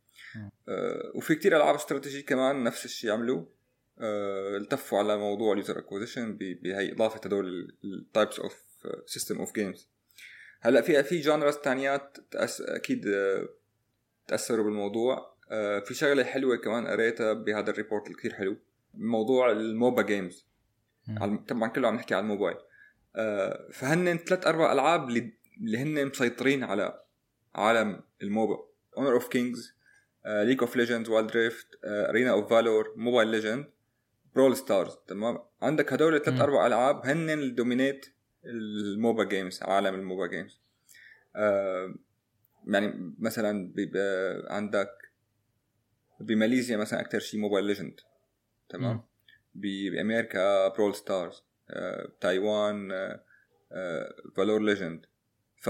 آه 0.69 1.11
وفي 1.15 1.35
كتير 1.35 1.57
ألعاب 1.57 1.75
استراتيجي 1.75 2.21
كمان 2.21 2.63
نفس 2.63 2.85
الشيء 2.85 3.11
عملوا. 3.11 3.45
آه 3.99 4.57
التفوا 4.57 4.99
على 4.99 5.17
موضوع 5.17 5.53
ال 5.53 5.58
user 5.58 5.79
acquisition 5.79 6.37
بهي 6.37 6.91
اضافه 6.91 7.19
هدول 7.25 7.77
ال 7.83 7.92
types 7.92 8.39
of 8.39 8.63
system 9.05 9.37
of 9.39 9.53
games 9.55 9.89
هلا 10.61 10.81
في 10.81 11.03
في 11.03 11.19
genres 11.19 11.53
ثانيات 11.53 12.17
تأس 12.31 12.61
أكيد 12.61 13.07
آه، 13.07 13.49
تأثروا 14.27 14.65
بالموضوع. 14.65 15.35
آه 15.51 15.79
في 15.79 15.93
شغلة 15.93 16.23
حلوة 16.23 16.55
كمان 16.57 16.87
قريتها 16.87 17.33
بهذا 17.33 17.69
ال 17.69 17.74
report 17.74 18.07
اللي 18.07 18.17
كثير 18.17 18.33
حلو 18.33 18.57
موضوع 18.93 19.51
ال 19.51 19.61
MOBA 19.61 20.01
games 20.01 20.47
طبعا 21.47 21.67
كله 21.67 21.87
عم 21.87 21.95
نحكي 21.95 22.15
على 22.15 22.23
الموبايل. 22.23 22.57
آه، 23.15 23.67
فهن 23.73 24.17
ثلاث 24.17 24.47
أربع 24.47 24.71
ألعاب 24.71 25.09
اللي 25.09 25.33
اللي 25.61 25.77
هن 25.77 26.07
مسيطرين 26.07 26.63
على 26.63 27.03
عالم 27.55 28.01
ال 28.21 28.27
MOBA. 28.27 28.57
Honor 28.97 29.13
of 29.13 29.27
Kings 29.27 29.75
League 30.25 30.59
of 30.61 30.75
Legends 30.75 31.09
Wild 31.09 31.31
Rift 31.31 31.67
Arena 31.85 32.31
of 32.31 32.49
Valor 32.49 32.93
Mobile 32.95 33.27
Legend 33.27 33.65
Brawl 34.35 34.57
Stars 34.57 34.97
تمام؟ 35.07 35.39
عندك 35.61 35.93
هدول 35.93 36.21
ثلاث. 36.21 36.41
أربع 36.41 36.67
ألعاب 36.67 37.05
هن 37.05 37.29
اللي 37.29 37.51
dominate 37.51 38.05
ال 38.45 38.61
MOBA 38.61 39.23
games 39.23 39.63
عالم 39.63 39.95
ال 39.95 40.01
MOBA 40.01 40.27
games. 40.27 40.61
آه، 41.35 41.95
يعني 42.67 43.15
مثلا 43.19 43.73
بيبقى 43.73 44.41
عندك 44.49 44.91
بماليزيا 46.19 46.77
مثلا 46.77 46.99
أكثر 47.01 47.19
شيء 47.19 47.39
Mobile 47.39 47.65
Legend. 47.65 47.99
تمام؟ 48.69 49.03
بأمريكا 49.55 50.67
Brawl 50.67 50.95
Stars. 50.95 51.43
تايوان 52.21 52.89
Valor 54.35 54.61
Legend. 54.61 55.05
ف 55.61 55.69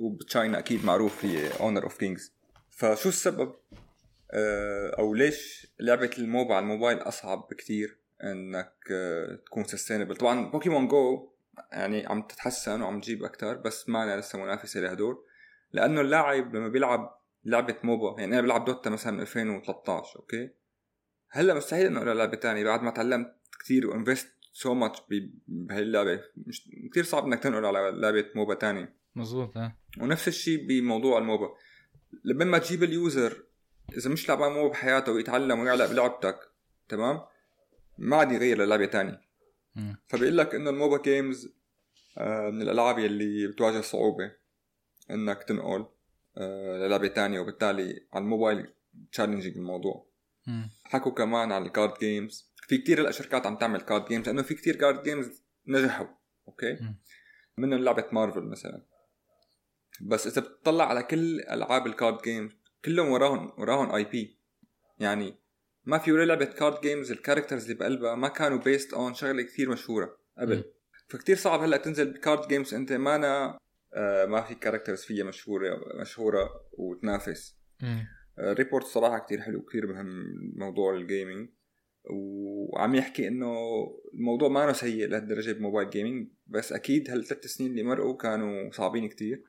وب 0.00 0.17
China 0.17 0.58
أكيد 0.58 0.84
معروف 0.84 1.24
هي 1.24 1.60
Honor 1.60 1.84
of 1.84 1.98
Kings 1.98 2.32
فشو 2.70 3.08
السبب؟ 3.08 3.54
آه، 4.32 4.96
أو 4.98 5.14
ليش 5.14 5.66
لعبة 5.80 6.10
ال 6.18 6.25
MOBA 6.25 6.54
على 6.54 6.62
الموبايل 6.62 6.98
أصعب 6.98 7.48
بكتير؟ 7.50 7.99
إنك 8.24 8.74
آه، 8.90 9.38
تكون 9.46 9.64
sustainable 9.64 10.16
طبعا 10.16 10.50
Pokémon 10.50 10.88
Go 10.88 11.30
يعني 11.72 12.06
عم 12.06 12.22
تتحسن 12.22 12.82
وعم 12.82 13.00
تجيب 13.00 13.24
أكثر 13.24 13.56
بس 13.56 13.88
ما 13.88 14.16
لسه 14.16 14.38
منافسة 14.38 14.80
لهدول 14.80 15.24
لأنه 15.72 16.00
اللاعب 16.00 16.54
لما 16.54 16.68
بيلعب 16.68 17.20
لعبة 17.44 17.76
MOBA 17.82 18.20
يعني 18.20 18.32
أنا 18.32 18.40
بلعب 18.40 18.64
Dota 18.64 18.90
مثلا 18.90 19.12
من 19.12 19.20
2013 19.20 20.18
okay؟ 20.18 20.50
هلأ 21.30 21.54
مستحيل 21.54 21.86
إنه 21.86 22.02
العب 22.02 22.16
لعبة 22.16 22.36
ثانية 22.36 22.64
بعد 22.64 22.82
ما 22.82 22.90
تعلمت 22.90 23.34
كثير 23.60 23.86
و 23.86 23.93
invest 23.93 24.32
so 24.52 24.74
much 24.74 25.02
بهي 25.48 25.78
اللعبه 25.78 26.20
مش 26.36 26.68
كثير 26.90 27.04
صعب 27.04 27.24
إنك 27.24 27.42
تنقل 27.42 27.64
على 27.64 27.90
لعبة 28.00 28.26
MOBA 28.34 28.54
ثانية 28.54 28.96
مزبوط 29.14 29.56
آه. 29.56 29.76
ونفس 30.00 30.28
الشيء 30.28 30.66
بموضوع 30.66 31.18
ال 31.18 31.23
MOBA. 31.23 31.48
لما 32.24 32.44
ما 32.44 32.58
تجيب 32.58 32.82
ال 32.82 32.94
user 32.94 33.44
إذا 33.96 34.10
مش 34.10 34.28
لعبان 34.28 34.52
MOBA 34.52 34.68
بحياته 34.68 35.12
ويتعلم 35.12 35.60
ويعلق 35.60 35.90
بلعبتك 35.90 36.38
تمام؟ 36.88 37.20
ما 38.00 38.16
عاد 38.16 38.32
يغير 38.32 38.58
للعبة 38.58 38.86
ثانية 38.86 39.20
مم. 39.76 39.96
فبيقول 40.08 40.38
لك 40.38 40.54
إنه 40.54 40.70
ال 40.70 40.76
MOBA 40.76 41.02
games 41.02 41.52
آه، 42.18 42.50
من 42.50 42.62
الألعاب 42.62 42.98
يلي 42.98 43.46
بتواجه 43.46 43.80
صعوبة 43.80 44.32
إنك 45.10 45.42
تنقل 45.42 45.86
آه، 46.36 46.76
للعبة 46.86 47.08
ثانية 47.08 47.40
وبالتالي 47.40 48.06
على 48.12 48.22
الموبايل 48.22 48.72
challenging 49.12 49.56
الموضوع. 49.56 50.10
حكوا 50.84 51.12
كمان 51.12 51.52
عن 51.52 51.62
ال 51.66 51.72
card 51.72 51.98
games 51.98 52.52
في 52.68 52.78
كتير 52.78 53.00
هلا 53.00 53.10
شركات 53.10 53.46
عم 53.46 53.56
تعمل 53.56 53.80
card 53.80 54.04
games 54.04 54.26
لأنه 54.26 54.42
في 54.42 54.54
كتير 54.54 54.76
card 54.76 55.02
games 55.02 55.42
نجحوا 55.66 56.06
okay. 56.48 56.78
منهم 57.58 57.84
لعبة 57.84 58.06
مارفل 58.12 58.42
مثلا 58.42 58.86
بس 60.00 60.26
إذا 60.26 60.40
بتطلع 60.40 60.88
على 60.88 61.02
كل 61.02 61.40
ألعاب 61.40 61.86
ال 61.86 61.93
card 61.93 62.22
games 62.22 62.52
كلهم 62.84 63.08
وراهم 63.10 63.52
وراهم 63.58 63.94
IP 63.94 64.38
يعني 64.98 65.34
ما 65.84 65.98
في 65.98 66.12
ولا 66.12 66.24
لعبه 66.24 66.44
card 66.44 66.80
games 66.80 67.12
ال 67.12 67.16
characters 67.16 67.62
اللي 67.62 67.74
بقلبها 67.74 68.14
ما 68.14 68.28
كانوا 68.28 68.58
based 68.58 68.94
on 68.94 69.14
شغلة 69.14 69.42
كثير 69.42 69.70
مشهورة 69.70 70.16
قبل. 70.38 70.64
فكتير 71.08 71.36
صعب 71.36 71.60
هلأ 71.60 71.76
تنزل 71.76 72.12
ب 72.12 72.19
card 72.19 72.48
games 72.48 72.74
أنت 72.74 72.92
مانا 72.92 73.58
آه 73.94 74.26
ما 74.26 74.42
في 74.42 74.54
characters 74.54 75.02
فيها 75.02 75.24
مشهورة 75.24 75.80
مشهورة 76.00 76.50
وتنافس. 76.72 77.56
مم. 77.82 78.06
ال 78.38 78.45
report 78.45 78.84
صراحة 78.84 79.18
كتير 79.18 79.40
حلو 79.40 79.62
كتير 79.62 79.86
مهم 79.86 80.34
موضوع 80.56 80.94
ال 80.94 81.02
gaming 81.02 81.48
وعم 82.10 82.94
يحكي 82.94 83.28
إنه 83.28 83.54
الموضوع 84.14 84.48
ما 84.48 84.64
أنا 84.64 84.72
سيء 84.72 85.08
لهالدرجة 85.08 85.52
ب 85.52 85.57
mobile 85.57 85.90
gaming 85.90 86.28
بس 86.46 86.72
أكيد 86.72 87.10
هالثلاث 87.10 87.46
سنين 87.46 87.70
اللي 87.70 87.82
مرقوا 87.82 88.16
كانوا 88.16 88.70
صعبين 88.70 89.08
كتير. 89.08 89.44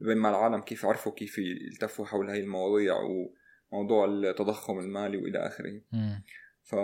بين 0.00 0.16
ما 0.16 0.30
العالم 0.30 0.60
كيف 0.60 0.84
عرفوا 0.84 1.12
كيف 1.12 1.38
يلتفوا 1.38 2.06
حول 2.06 2.30
هاي 2.30 2.40
المواضيع 2.40 2.96
وموضوع 3.70 4.04
التضخم 4.04 4.78
المالي 4.78 5.16
وإلى 5.16 5.38
آخره. 5.38 5.80
ف... 6.66 6.74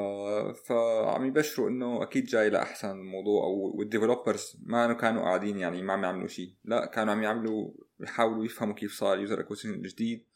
فعم 0.69 1.27
يبشروا 1.27 1.69
إنه 1.69 2.03
أكيد 2.03 2.25
جاي 2.25 2.51
لأحسن 2.51 2.91
الموضوع 2.91 3.45
وال 3.45 3.63
developers 3.63 4.57
ما 4.63 4.93
كانوا 4.93 5.23
قاعدين 5.23 5.59
يعني 5.59 5.83
ما 5.83 5.93
عم 5.93 6.05
يعملوا 6.05 6.29
شيء 6.29 6.55
لا 6.65 6.87
كانوا 6.87 7.13
عم 7.13 7.23
يعملوا 7.23 7.73
يحاولوا 8.01 8.45
يفهموا 8.45 8.75
كيف 8.75 8.93
صار 8.93 9.19
user 9.19 9.41
acquisition 9.41 9.83
جديد 9.83 10.27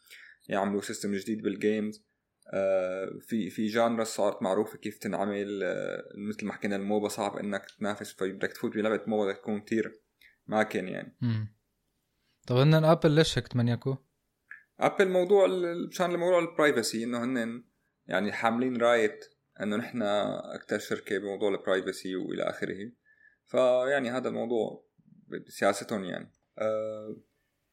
يعملوا 0.49 0.81
system 0.81 1.15
جديد 1.15 1.43
بال 1.43 1.61
games 1.61 2.07
آه، 2.55 3.19
في 3.21 3.51
في 3.51 3.67
genre 3.67 4.05
صارت 4.05 4.43
معروفة 4.43 4.79
كيف 4.79 4.99
تنعمل 4.99 5.63
آه، 5.63 6.03
مثل 6.29 6.47
ما 6.47 6.53
حكينا 6.53 6.77
ال 6.77 6.83
MOBA 6.83 7.09
صعب 7.09 7.37
إنك 7.37 7.67
تنافس 7.79 8.13
فبدك 8.13 8.53
تفوت 8.53 8.75
بلعبة 8.75 9.03
MOBA 9.07 9.33
بدك 9.33 9.39
تكون 9.39 9.61
كتير 9.61 10.01
متمكن 10.47 10.89
يعني 10.89 11.17
مم. 11.21 11.57
طب 12.47 12.57
هن 12.57 12.75
ابل 12.75 13.11
ليش 13.11 13.39
هيك 13.39 13.49
تمنيكوا؟ 13.49 13.97
ابل 14.81 15.09
موضوع 15.09 15.47
مشان 15.89 16.15
الموضوع 16.15 16.39
ال 16.39 16.47
privacy 16.47 17.05
إنه 17.05 17.25
هن 17.25 17.65
يعني 18.07 18.33
حاملين 18.33 18.77
رايه 18.77 19.21
إنه 19.63 19.77
نحن 19.77 20.03
أكثر 20.03 20.79
شركة 20.79 21.19
بموضوع 21.19 21.49
ال 21.49 21.57
privacy 21.57 22.17
وإلى 22.17 22.43
آخره. 22.43 22.93
فيعني 23.45 24.11
هذا 24.11 24.29
الموضوع 24.29 24.87
بسياستهم 25.47 26.05
يعني. 26.05 26.33
آه 26.59 27.17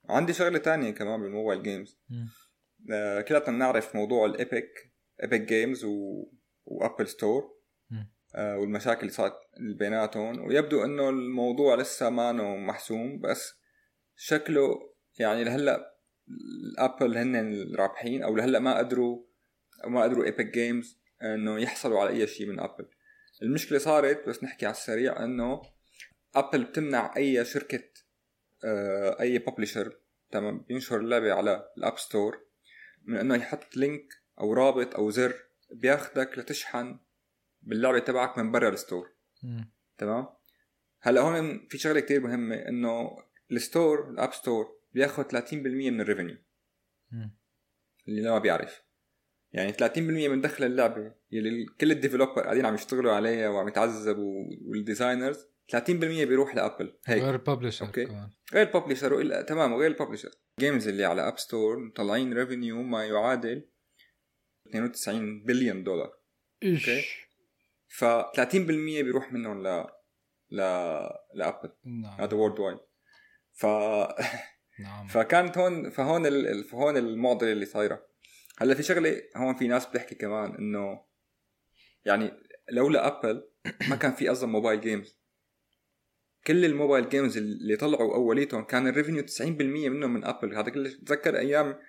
عندي 0.09 0.33
شغلة 0.33 0.57
تانية 0.57 0.91
كمان 0.91 1.21
بال 1.21 1.32
mobile 1.32 1.63
games. 1.63 1.99
آه 2.91 3.21
كلنا 3.21 3.39
بنعرف 3.39 3.95
موضوع 3.95 4.25
ال 4.25 4.39
Epic 4.39 4.93
Epic 5.19 5.41
Games 5.41 5.85
و... 5.85 6.25
و 6.65 6.72
Apple 6.72 7.07
Store. 7.07 7.53
آه 8.35 8.57
والمشاكل 8.57 8.99
اللي 8.99 9.11
صارت 9.11 9.33
بيناتهم. 9.79 10.47
ويبدو 10.47 10.85
إنه 10.85 11.09
الموضوع 11.09 11.75
لسه 11.75 12.09
ما 12.09 12.31
محسوم 12.55 13.19
بس 13.19 13.53
شكله 14.15 14.93
يعني 15.19 15.43
لهلأ 15.43 15.92
الأبل 16.29 17.17
هن 17.17 17.35
الرابحين 17.35 18.23
أو 18.23 18.35
لهلأ 18.35 18.59
ما 18.59 18.77
قدروا 18.77 19.23
ما 19.87 20.03
قدروا 20.03 20.25
Epic 20.25 20.45
Games 20.45 20.99
إنه 21.21 21.59
يحصلوا 21.59 21.99
على 21.99 22.09
أي 22.09 22.27
شيء 22.27 22.47
من 22.47 22.59
ابل 22.59 22.85
المشكلة 23.41 23.77
صارت 23.77 24.29
بس 24.29 24.43
نحكي 24.43 24.65
على 24.65 24.75
السريع 24.75 25.23
إنه 25.23 25.61
ابل 26.35 26.63
بتمنع 26.63 27.13
أي 27.17 27.45
شركة 27.45 27.83
آه، 28.65 29.21
أي 29.21 29.37
publisher 29.37 29.97
تمام 30.31 30.59
بينشر 30.59 30.99
اللعبة 30.99 31.33
على 31.33 31.69
ال 31.77 31.82
App 31.82 31.97
Store 31.97 32.45
من 33.03 33.17
إنه 33.17 33.35
يحط 33.35 33.77
link 33.77 34.13
أو 34.39 34.53
رابط 34.53 34.95
أو 34.95 35.09
زر 35.09 35.35
بياخدك 35.71 36.37
لتشحن 36.37 36.99
باللعبة 37.61 37.99
تبعك 37.99 38.37
من 38.37 38.51
برا 38.51 38.69
ال 38.69 38.76
store. 38.76 39.13
تمام؟ 39.97 40.27
هلأ 41.01 41.21
هون 41.21 41.67
في 41.69 41.77
شغلة 41.77 41.99
كتير 41.99 42.21
مهمة 42.21 42.55
إنه 42.55 43.17
ال 43.51 43.61
store 43.61 44.09
ال 44.09 44.15
App 44.15 44.33
Store 44.33 44.79
بياخذ 44.93 45.23
30% 45.23 45.53
من 45.53 46.01
ال 46.01 46.05
revenue. 46.05 46.37
اللي 48.07 48.29
ما 48.31 48.39
بيعرف 48.39 48.83
يعني 49.53 49.73
30% 49.73 49.97
من 49.97 50.41
دخل 50.41 50.63
اللعبة 50.63 51.15
يلي 51.31 51.65
كل 51.81 51.91
ال 51.91 51.96
developer 51.96 52.41
قاعدين 52.41 52.65
عم 52.65 52.73
يشتغلوا 52.73 53.13
عليها 53.13 53.49
وعم 53.49 53.67
يتعذبوا 53.67 54.45
وال 54.61 54.77
designers 54.77 55.47
30% 55.71 55.79
بيروح 55.89 56.55
لأبل. 56.55 56.99
هيك. 57.05 57.23
غير 57.23 57.37
publisher 57.37 57.85
okay. 57.85 58.05
كمان. 58.05 58.29
غير 58.53 58.67
ال 58.67 58.72
publisher 58.72 59.13
وإلا 59.13 59.41
تمام 59.41 59.73
وغير 59.73 59.91
ال 59.91 59.95
publisher 59.95 60.29
games 60.59 60.87
اللي 60.87 61.05
على 61.05 61.27
App 61.27 61.39
Store 61.39 61.79
مطلعين 61.79 62.33
revenue 62.33 62.81
ما 62.83 63.05
يعادل 63.05 63.69
92 64.69 65.43
بليون 65.43 65.83
دولار. 65.83 66.13
إيش؟ 66.63 66.89
ف 67.87 68.05
30% 68.05 68.55
بيروح 68.55 69.33
منهم 69.33 69.67
ل 69.67 69.85
ل 70.51 70.57
لأبل. 71.33 71.71
نعم. 71.85 72.21
هذا 72.21 72.33
worldwide 72.33 72.79
ف 73.53 73.65
نعم. 74.79 75.07
فكانت 75.07 75.57
هون 75.57 75.89
فهون 75.89 76.25
ال... 76.25 76.63
فهون 76.63 76.97
المعضلة 76.97 77.51
اللي 77.51 77.65
صايرة. 77.65 78.07
هلأ 78.57 78.73
في 78.73 78.83
شغلة 78.83 79.21
هون 79.35 79.55
في 79.55 79.67
ناس 79.67 79.85
بتحكي 79.85 80.15
كمان 80.15 80.55
إنه 80.55 81.01
يعني 82.05 82.31
لولا 82.71 83.07
ابل 83.07 83.43
ما 83.89 83.95
كان 83.95 84.11
في 84.11 84.31
أصلا 84.31 84.49
mobile 84.49 84.81
games 84.81 85.17
كل 86.47 86.65
ال 86.65 86.71
mobile 86.71 87.09
games 87.09 87.37
اللي 87.37 87.75
طلعوا 87.75 88.15
أوليتهم 88.15 88.63
كان 88.63 88.87
ال 88.87 88.92
revenue 88.92 89.23
90% 89.23 89.41
منهم 89.41 90.13
من 90.13 90.23
ابل 90.25 90.55
هذا 90.55 90.69
كله 90.69 90.89
تذكر 90.89 91.37
أيام 91.37 91.79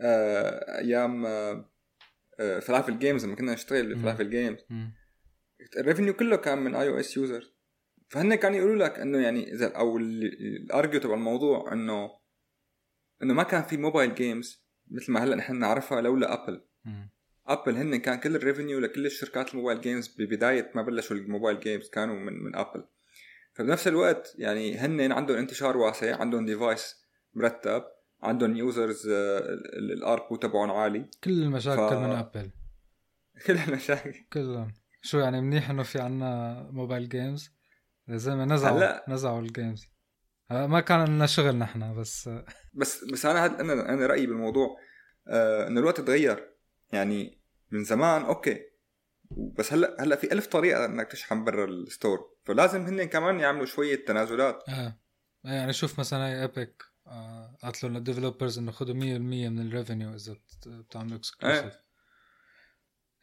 آه 0.00 0.78
أيام 0.78 1.26
آه 1.26 1.70
آه 2.40 2.58
Falafel 2.60 2.98
Games 2.98 3.24
لما 3.24 3.36
كنا 3.36 3.52
نشتغل 3.52 3.94
ب 3.94 3.99
Falafel 3.99 4.30
Games 4.30 4.58
ال 5.76 5.81
revenue 5.81 6.14
كله 6.14 6.36
كان 6.36 6.58
من 6.58 6.74
iOS 6.74 7.16
users 7.16 7.54
فهن 8.08 8.34
كانوا 8.34 8.58
يقولوا 8.58 8.84
لك 8.84 8.98
إنه 8.98 9.18
يعني 9.18 9.52
إذا 9.52 9.76
أو 9.76 9.96
ال 9.98 10.15
argue 10.15 11.00
تبع 11.00 11.14
الموضوع 11.14 11.72
إنه 11.72 12.19
إنه 13.22 13.34
ما 13.34 13.42
كان 13.42 13.62
في 13.62 13.76
mobile 13.76 14.14
games 14.14 14.64
مثل 14.90 15.12
ما 15.12 15.24
هلأ 15.24 15.36
نحن 15.36 15.56
نعرفها 15.58 16.00
لولا 16.00 16.32
ابل 16.34 16.64
ابل 17.46 17.76
هن 17.76 17.96
كان 17.96 18.18
كل 18.18 18.36
ال 18.36 18.41
revenue 18.41 18.78
لكل 18.78 19.06
الشركات 19.06 19.54
ال 19.54 19.58
mobile 19.58 19.80
games 19.80 20.08
ببداية 20.18 20.70
ما 20.74 20.82
بلشوا 20.82 21.16
ال 21.16 21.22
mobile 21.22 21.60
games 21.60 21.88
كانوا 21.88 22.16
من 22.16 22.32
من 22.44 22.56
ابل 22.56 22.84
فبنفس 23.52 23.88
الوقت 23.88 24.34
يعني 24.38 24.78
هن 24.78 25.12
عندهم 25.12 25.36
انتشار 25.36 25.76
واسع 25.76 26.20
عندهم 26.20 26.46
device 26.46 26.96
مرتب 27.34 27.84
عندهم 28.22 28.56
users 28.56 29.08
ال 29.08 29.34
ARPU 29.34 30.36
تبعهم 30.36 30.70
عالي. 30.70 31.10
كل 31.24 31.42
المشاكل 31.42 31.88
ف... 31.88 31.92
من 31.92 32.10
ابل 32.10 32.50
كل 33.46 33.56
المشاكل. 33.56 34.14
كلهم. 34.32 34.72
شو 35.02 35.18
يعني 35.18 35.40
منيح 35.40 35.70
إنه 35.70 35.82
في 35.82 36.00
عنا 36.00 36.62
mobile 36.72 37.08
games 37.08 37.50
زي 38.08 38.34
ما 38.34 38.44
نزعوا 38.44 38.78
هلأ 38.78 39.04
نزعوا 39.08 39.40
ال 39.40 39.48
games 39.48 39.86
ما 40.50 40.80
كان 40.80 41.04
لنا 41.08 41.26
شغل 41.26 41.56
نحن 41.56 41.94
بس 41.94 42.30
بس 42.74 43.04
بس 43.04 43.26
أنا 43.26 43.60
أنا 43.60 43.72
أنا 43.94 44.06
رأيي 44.06 44.26
بالموضوع 44.26 44.76
آه 45.28 45.66
انه 45.68 45.80
الوقت 45.80 46.00
تغير. 46.00 46.54
يعني 46.92 47.40
من 47.70 47.84
زمان 47.84 48.22
okay. 48.22 48.60
بس 49.30 49.72
هلأ 49.72 49.96
هلأ 50.00 50.16
في 50.16 50.32
ألف 50.32 50.46
طريقة 50.46 50.84
إنك 50.84 51.06
تشحن 51.12 51.44
برا 51.44 51.64
ال 51.64 51.72
store. 51.72 52.18
فلازم 52.44 52.80
هن 52.86 53.04
كمان 53.04 53.40
يعملوا 53.40 53.66
شوية 53.66 54.04
تنازلات. 54.04 54.68
آه. 54.68 55.00
يعني 55.44 55.72
شوف 55.72 56.00
مثلا 56.00 56.28
هي 56.28 56.42
Epic 56.42 56.82
آه 57.06 57.56
قالت 57.62 57.84
لهم 57.84 57.94
لل 57.94 58.05
developers 58.05 58.58
إنه 58.58 58.72
خذوا 58.72 58.94
100% 58.94 58.98
من 58.98 59.66
ال 59.66 59.72
revenue 59.72 60.14
إذا 60.14 60.36
بتعملوا 60.66 61.16
exclusive 61.16 61.64
آه. 61.64 61.84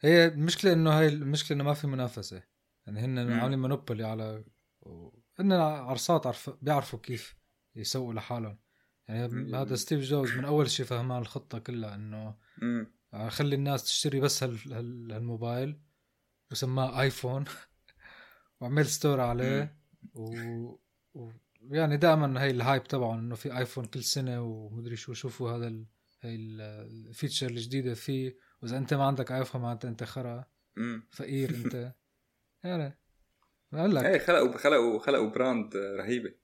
هي 0.00 0.26
المشكلة 0.26 0.72
إنه 0.72 0.98
هاي 0.98 1.08
المشكلة 1.08 1.56
إنه 1.56 1.64
ما 1.64 1.74
في 1.74 1.86
منافسة. 1.86 2.42
يعني 2.86 3.00
هن 3.00 3.32
عاملين 3.32 3.58
monopoly 3.58 4.04
على 4.04 4.44
هن 5.40 5.52
عرصات 5.52 6.26
عرف 6.26 6.50
بيعرفوا 6.62 6.98
كيف 6.98 7.36
يسووا 7.76 8.14
لحالهم. 8.14 8.58
يعني 9.08 9.56
هذا 9.56 9.74
ستيف 9.74 10.00
جوبز 10.00 10.32
من 10.32 10.44
أول 10.44 10.70
شيء 10.70 10.86
فهمان 10.86 11.22
الخطة 11.22 11.58
كلها 11.58 11.94
إنه 11.94 12.34
آه، 13.14 13.28
خلي 13.28 13.54
الناس 13.54 13.84
تشتري 13.84 14.20
بس 14.20 14.42
هالموبايل 14.42 15.80
وسماه 16.50 17.00
آيفون 17.00 17.44
وعمل 18.60 18.86
store 18.86 19.20
عليه 19.20 19.78
و... 20.14 20.78
و... 21.14 21.32
يعني 21.60 21.96
دائما 21.96 22.42
هي 22.42 22.50
ال 22.50 22.57
hype 22.57 22.84
تبعهم 22.84 23.18
إنه 23.18 23.34
في 23.34 23.58
آيفون 23.58 23.84
كل 23.84 24.04
سنة 24.04 24.42
ومدري 24.42 24.96
شو 24.96 25.12
شوفوا 25.12 25.50
هذا 25.50 25.68
ال... 25.68 25.86
هي 26.20 26.34
ال 26.34 26.48
feature 26.48 27.50
الجديدة 27.50 27.94
فيه. 27.94 28.36
وإذا 28.62 28.78
أنت 28.78 28.94
ما 28.94 29.04
عندك 29.04 29.32
آيفون 29.32 29.60
معناتها 29.60 29.88
أنت 29.88 30.04
خرا. 30.04 30.44
فقير 31.10 31.50
أنت. 31.50 31.94
يعني 32.64 32.98
بقول 33.72 33.94
لك. 33.94 34.04
إيه 34.04 34.18
خلقوا 34.18 34.58
خلقوا 34.58 34.98
خلقوا 34.98 35.30
brand 35.30 35.76
رهيبة. 35.76 36.34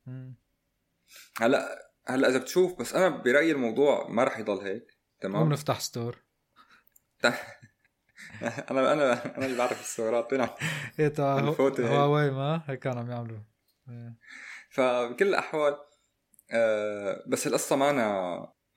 هلا 1.38 1.90
هلا 2.06 2.28
إذا 2.28 2.38
بتشوف 2.38 2.80
بس 2.80 2.94
أنا 2.94 3.08
برأيي 3.08 3.52
الموضوع 3.52 4.08
ما 4.08 4.24
راح 4.24 4.38
يضل 4.38 4.58
هيك 4.58 4.98
تمام؟ 5.20 5.52
نفتح 5.52 5.80
store 5.80 6.24
أنا 8.70 8.92
أنا 8.92 9.36
أنا 9.36 9.46
اللي 9.46 9.58
بعرف 9.58 9.80
ال 9.80 9.88
store 9.88 10.25
ات 10.25 10.32
وين 10.32 10.46
إيه 10.98 11.08
هواوي 11.88 12.30
ما 12.30 12.62
هيك 12.66 12.78
كانوا 12.78 13.02
عم 13.02 13.10
يعملوا. 13.10 13.38
إيه. 13.88 14.14
فبكل 14.70 15.28
الأحوال 15.28 15.76
آه 16.50 17.24
بس 17.26 17.46
القصة 17.46 17.76
ما 17.76 17.90
أنا 17.90 18.08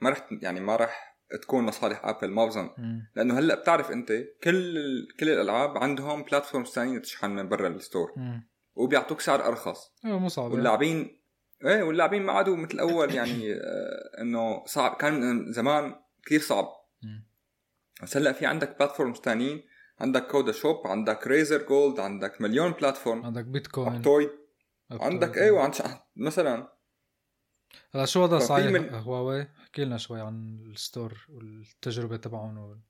ما 0.02 0.10
رح 0.10 0.28
يعني 0.42 0.60
ما 0.60 0.76
رح 0.76 1.07
تكون 1.42 1.70
لصالح 1.70 2.06
ابل 2.06 2.32
ما 2.32 2.46
بظن. 2.46 2.70
لأنه 3.16 3.40
هلأ 3.40 3.56
بتعرف 3.56 3.92
أنت 3.92 4.12
كل 4.44 4.78
كل 5.20 5.30
الألعاب 5.30 5.78
عندهم 5.78 6.24
platforms 6.24 6.68
ثانية 6.68 7.00
تشحن 7.00 7.30
من 7.30 7.50
برا 7.50 7.68
ال 7.68 7.75
store 7.75 8.14
وبيعطوك 8.76 9.22
سعر 9.22 9.48
أرخص. 9.48 9.92
أيوه 10.06 10.20
مو 10.20 10.28
صعب 10.28 10.52
واللاعبين 10.52 11.22
إيه 11.66 11.84
واللاعبين 11.84 12.24
ما 12.24 12.34
عادوا 12.34 12.56
مثل 12.56 12.80
اول 12.80 13.16
يعني 13.16 13.54
آه 13.54 14.22
إنه 14.22 14.66
صعب. 14.66 14.96
كان 14.96 15.46
زمان 15.52 15.96
كثير 16.26 16.40
صعب. 16.40 16.68
بس 18.04 18.18
هلأ 18.18 18.32
في 18.32 18.46
عندك 18.46 18.78
platforms 18.80 19.18
ثانيين 19.18 19.64
عندك 20.00 20.28
Codashop 20.28 20.88
عندك 20.88 21.28
Razer 21.28 21.64
Gold 21.64 22.00
عندك 22.00 22.42
مليون 22.42 22.72
platform 22.72 23.26
عندك 23.26 23.46
بيتكوين 23.46 24.02
توي 24.02 24.30
عندك 24.92 25.38
أيوه 25.38 25.64
عند 25.64 25.76
مثلا 26.16 26.77
هلا 27.94 28.06
شو 28.06 28.24
وضع 28.24 28.40
صحيح 28.40 28.66
من... 28.66 28.94
هواوي 28.94 29.48
احكي 29.64 29.86
لنا 29.86 29.98
شوي 29.98 30.22
عن 30.22 30.60
ال 30.66 30.76
store 30.76 31.28
والتجربة 31.30 32.18
تبعهم 32.18 32.58
وال... 32.58 32.82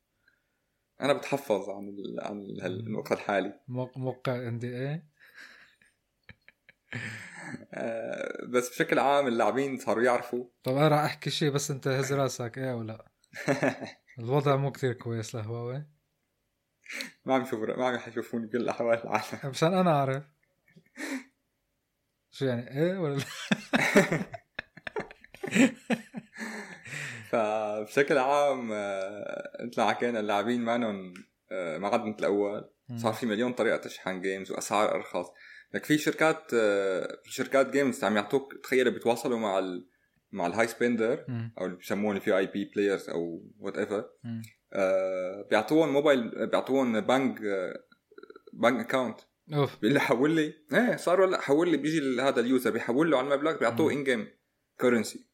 أنا 1.01 1.13
بتحفظ 1.13 1.69
عن 1.69 1.89
ال... 1.89 2.19
عن 2.21 2.45
الوقت 2.65 3.11
الحالي. 3.11 3.59
موقع 3.95 4.47
NDA 4.47 5.03
بس 8.49 8.69
بشكل 8.69 8.99
عام 8.99 9.27
اللاعبين 9.27 9.77
صاروا 9.77 10.03
يعرفوا. 10.03 10.45
طب 10.63 10.75
أنا 10.75 10.87
راح 10.87 10.99
أحكي 10.99 11.29
شيء 11.29 11.51
بس 11.51 11.71
انت 11.71 11.87
هز 11.87 12.13
راسك 12.13 12.57
إيه 12.57 12.73
ولا 12.73 13.11
الوضع 14.19 14.55
مو 14.55 14.71
كثير 14.71 14.93
كويس 14.93 15.35
لهواوي. 15.35 15.85
ما 17.25 17.35
عم 17.35 17.41
يشوفوا 17.41 17.77
ما 17.77 17.87
عم 17.87 17.99
يشوفوني 18.07 18.47
بكل 18.47 18.69
أحوال 18.69 19.03
العالم. 19.03 19.49
مشان 19.49 19.73
أنا 19.73 19.91
أعرف. 19.91 20.23
شو 22.31 22.45
يعني 22.45 22.71
إيه 22.71 22.97
ولا 22.97 23.23
فبشكل 27.29 28.17
عام 28.17 28.71
آه، 28.73 29.57
مثل 29.63 29.81
ما 29.81 29.89
حكينا 29.89 30.19
اللاعبين 30.19 30.61
مانن 30.61 31.13
آه، 31.51 31.77
ما 31.77 31.87
عاد 31.87 32.01
مثل 32.01 32.19
الأول. 32.19 32.69
صار 32.95 33.13
في 33.13 33.25
مليون 33.25 33.53
طريقة 33.53 33.77
تشحن 33.77 34.21
جيمز 34.21 34.51
وأسعار 34.51 34.95
أرخص. 34.95 35.27
لك 35.73 35.85
في 35.85 35.97
شركات 35.97 36.51
آه، 36.53 37.21
في 37.23 37.33
شركات 37.33 37.69
games 37.69 38.03
عم 38.03 38.15
يعطوك 38.15 38.53
تخيل 38.63 38.91
بيتواصلوا 38.91 39.39
مع 39.39 39.59
ال 39.59 39.87
مع 40.31 40.47
ال 40.47 40.67
high 40.67 40.88
spender 40.88 41.25
أو 41.59 41.65
اللي 41.65 41.77
بسموهم 41.77 42.19
VIP 42.19 42.37
players 42.37 43.09
أو 43.09 43.43
whatever 43.59 44.05
بيعطوهم 45.49 45.93
موبايل 45.93 46.47
بيعطوهم 46.47 46.99
bank 46.99 47.41
bank 48.53 48.85
account 48.85 49.19
أوف. 49.53 49.79
بيقول 49.81 49.93
لي 49.93 49.99
حول 49.99 50.31
لي. 50.35 50.53
إيه 50.73 50.95
صار 50.95 51.25
هلا 51.25 51.41
حول 51.41 51.69
لي 51.71 51.77
بيجي 51.77 52.21
هذا 52.21 52.39
اليوزر 52.39 52.71
بيحول 52.71 53.11
له 53.11 53.17
على 53.17 53.33
المبلغ 53.33 53.57
بيعطوه 53.57 53.93
in-game 53.93 54.27
currency 54.79 55.26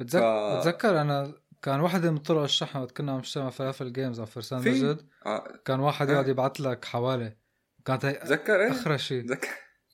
بتذكر 0.00 0.20
ف... 0.20 0.58
بتذكر 0.58 1.00
أنا 1.00 1.34
كان 1.62 1.80
واحدة 1.80 2.10
من 2.10 2.18
طرق 2.18 2.42
الشحن 2.42 2.78
وقت 2.78 2.96
كنا 2.96 3.12
عم 3.12 3.18
نشتغل 3.18 3.44
مع 3.44 3.50
Falafel 3.50 3.92
Games 3.92 4.20
أو 4.20 4.26
فرسان 4.26 4.58
مجد 4.58 5.06
آه. 5.26 5.44
كان 5.64 5.80
واحد 5.80 6.08
يقعد 6.08 6.28
يبعث 6.28 6.60
لك 6.60 6.84
حوالة. 6.84 7.36
كانت 7.84 8.04
هي 8.04 8.12
تذكر 8.12 8.60
إيه؟ 8.60 8.70
اخر 8.70 8.96
شيء 8.96 9.26
تذكر 9.26 9.48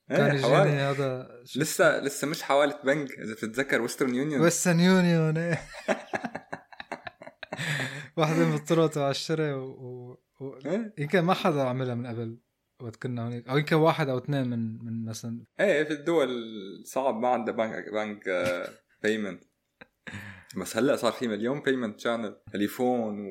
كان 0.08 0.36
يجيني 0.36 0.80
هذا 0.80 1.28
لسه 1.56 2.00
لسه 2.00 2.28
مش 2.28 2.42
حوالة 2.42 2.78
بنك 2.84 3.10
إذا 3.10 3.32
بتتذكر 3.32 3.82
ويسترن 3.82 4.14
يونيون 4.14 4.40
ويسترن 4.40 4.80
يونيون 4.80 5.38
إيه. 5.38 5.60
واحدة 8.16 8.46
من 8.46 8.54
الطرق 8.54 8.90
تبع 8.90 9.10
الشراء 9.10 9.54
و... 9.54 9.62
و... 10.40 10.58
إيه؟ 10.66 10.94
يمكن 10.98 11.20
ما 11.20 11.34
حدا 11.34 11.62
عملها 11.62 11.94
من 11.94 12.06
قبل 12.06 12.38
وقت 12.82 12.96
كنا 12.96 13.24
هونيك. 13.24 13.48
أو 13.48 13.56
يمكن 13.56 13.76
واحد 13.76 14.08
أو 14.08 14.18
اثنين 14.18 14.50
من 14.50 14.84
من 14.84 15.04
مثلا 15.04 15.44
إيه 15.60 15.84
في 15.84 15.92
الدول 15.92 16.28
صعب 16.84 17.14
ما 17.14 17.28
عندها 17.28 17.54
بنك 17.54 17.84
بنك 17.92 18.28
payment 19.02 19.44
بس 20.56 20.76
هلأ 20.76 20.96
صار 20.96 21.12
في 21.12 21.28
مليون 21.28 21.60
payment 21.60 22.00
channel 22.00 22.36
تليفون 22.52 23.26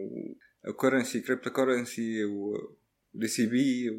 و 0.67 0.73
currency 0.73 1.19
cryptocurrency 1.19 2.25
و 2.25 3.27
DCB 3.27 3.89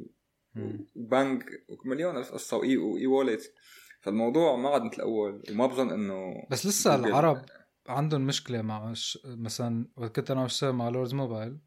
وبنك 0.96 1.44
ومليون 1.68 2.16
قصة 2.16 2.56
و 2.56 2.76
e 2.76 3.06
e-wallet 3.06 3.52
فالموضوع 4.00 4.56
ما 4.56 4.68
عاد 4.68 4.82
مثل 4.82 4.96
الأول 4.96 5.42
وما 5.50 5.66
بظن 5.66 5.90
إنه 5.90 6.46
بس 6.50 6.66
لسه 6.66 6.94
العرب 6.94 7.44
عندهم 7.88 8.26
مشكلة 8.26 8.62
مع 8.62 8.92
ش... 8.92 9.18
مثلا 9.24 9.88
وقت 9.96 10.16
كنت 10.16 10.30
أنا 10.30 10.44
بشتغل 10.44 10.72
مع 10.72 10.88
لوردز 10.88 11.14
موبايل 11.14 11.58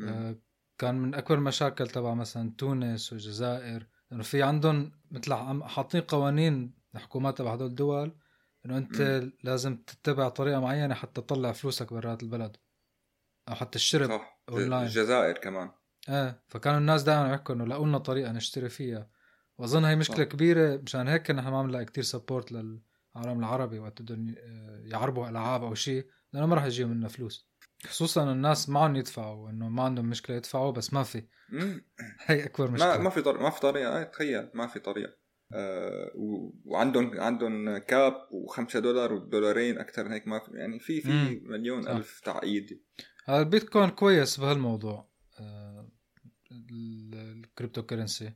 آه 0.00 0.36
كان 0.78 0.94
من 0.94 1.14
أكبر 1.14 1.34
المشاكل 1.34 1.86
تبع 1.86 2.14
مثلا 2.14 2.52
تونس 2.58 3.12
والجزائر 3.12 3.86
إنه 4.12 4.22
في 4.22 4.42
عندهم 4.42 4.92
مثل 5.10 5.34
حاطين 5.64 6.00
قوانين 6.00 6.74
الحكومات 6.94 7.38
تبع 7.38 7.52
هدول 7.54 7.66
الدول 7.66 8.16
إنه 8.66 8.78
أنت 8.78 9.02
م. 9.02 9.32
لازم 9.42 9.76
تتبع 9.76 10.28
طريقة 10.28 10.60
معينة 10.60 10.94
حتى 10.94 11.20
تطلع 11.20 11.52
فلوسك 11.52 11.92
برات 11.92 12.22
البلد. 12.22 12.56
أو 13.48 13.54
حتى 13.54 13.76
الشرب 13.76 14.08
صح. 14.08 14.40
أونلاين. 14.48 14.82
الجزائر 14.82 15.38
كمان. 15.38 15.70
إيه. 16.08 16.42
فكانوا 16.48 16.78
الناس 16.78 17.02
دائما 17.02 17.30
يحكوا 17.30 17.54
إنه 17.54 17.64
لقوا 17.66 17.86
لنا 17.86 17.98
طريقة 17.98 18.32
نشتري 18.32 18.68
فيها. 18.68 19.10
وأظن 19.58 19.84
هي 19.84 19.96
مشكلة 19.96 20.16
صح. 20.16 20.22
كبيرة 20.30 20.76
مشان 20.76 21.08
هيك 21.08 21.30
نحن 21.30 21.48
ما 21.48 21.58
عم 21.58 21.66
نلاقي 21.66 21.84
كثير 21.84 22.04
support 22.04 22.52
لل 22.52 22.80
العالم 23.16 23.38
العربي 23.38 23.78
وقت 23.78 24.02
بدهم 24.02 24.28
ي- 24.28 24.34
يعربوا 24.90 25.28
ألعاب 25.28 25.64
أو 25.64 25.74
شيء 25.74 26.06
لأنه 26.32 26.46
ما 26.46 26.54
راح 26.54 26.64
يجيهم 26.64 26.90
منها 26.90 27.08
فلوس. 27.08 27.48
خصوصا 27.86 28.32
الناس 28.32 28.68
معهم 28.68 28.96
يدفعوا 28.96 29.50
إنه 29.50 29.68
ما 29.68 29.82
عندهم 29.82 30.06
مشكلة 30.06 30.36
يدفعوا 30.36 30.70
بس 30.70 30.92
ما 30.92 31.02
في. 31.02 31.22
هي 32.26 32.44
أكبر 32.44 32.66
ما 32.66 32.72
مشكلة. 32.72 32.98
ما 32.98 33.10
في 33.10 33.22
طريقه 33.22 33.42
ما 33.42 33.50
في 33.50 33.60
طريقة. 33.60 34.00
آه، 34.00 34.02
تخيل 34.02 34.50
ما 34.54 34.66
في 34.66 34.78
طريقة. 34.80 35.10
آه 35.10 35.16
وعندهم 36.64 37.20
عندهم 37.20 37.78
cap 37.78 38.14
و5 38.14 38.76
دولار 38.76 39.12
ودولارين 39.12 39.78
أكثر 39.78 40.04
من 40.04 40.12
هيك 40.12 40.28
ما 40.28 40.38
في 40.38 40.50
يعني 40.54 40.78
في 40.80 41.00
في. 41.00 41.40
مليون 41.44 41.82
صح. 41.82 41.90
ألف 41.90 42.20
تعقيد. 42.20 42.82
هذا 43.24 43.40
البيتكوين 43.42 43.90
كويس 43.90 44.40
بهالموضوع 44.40 45.08
آه، 45.40 45.88
ال- 46.52 47.14
ال 47.44 47.82
cryptocurrency 47.82 48.32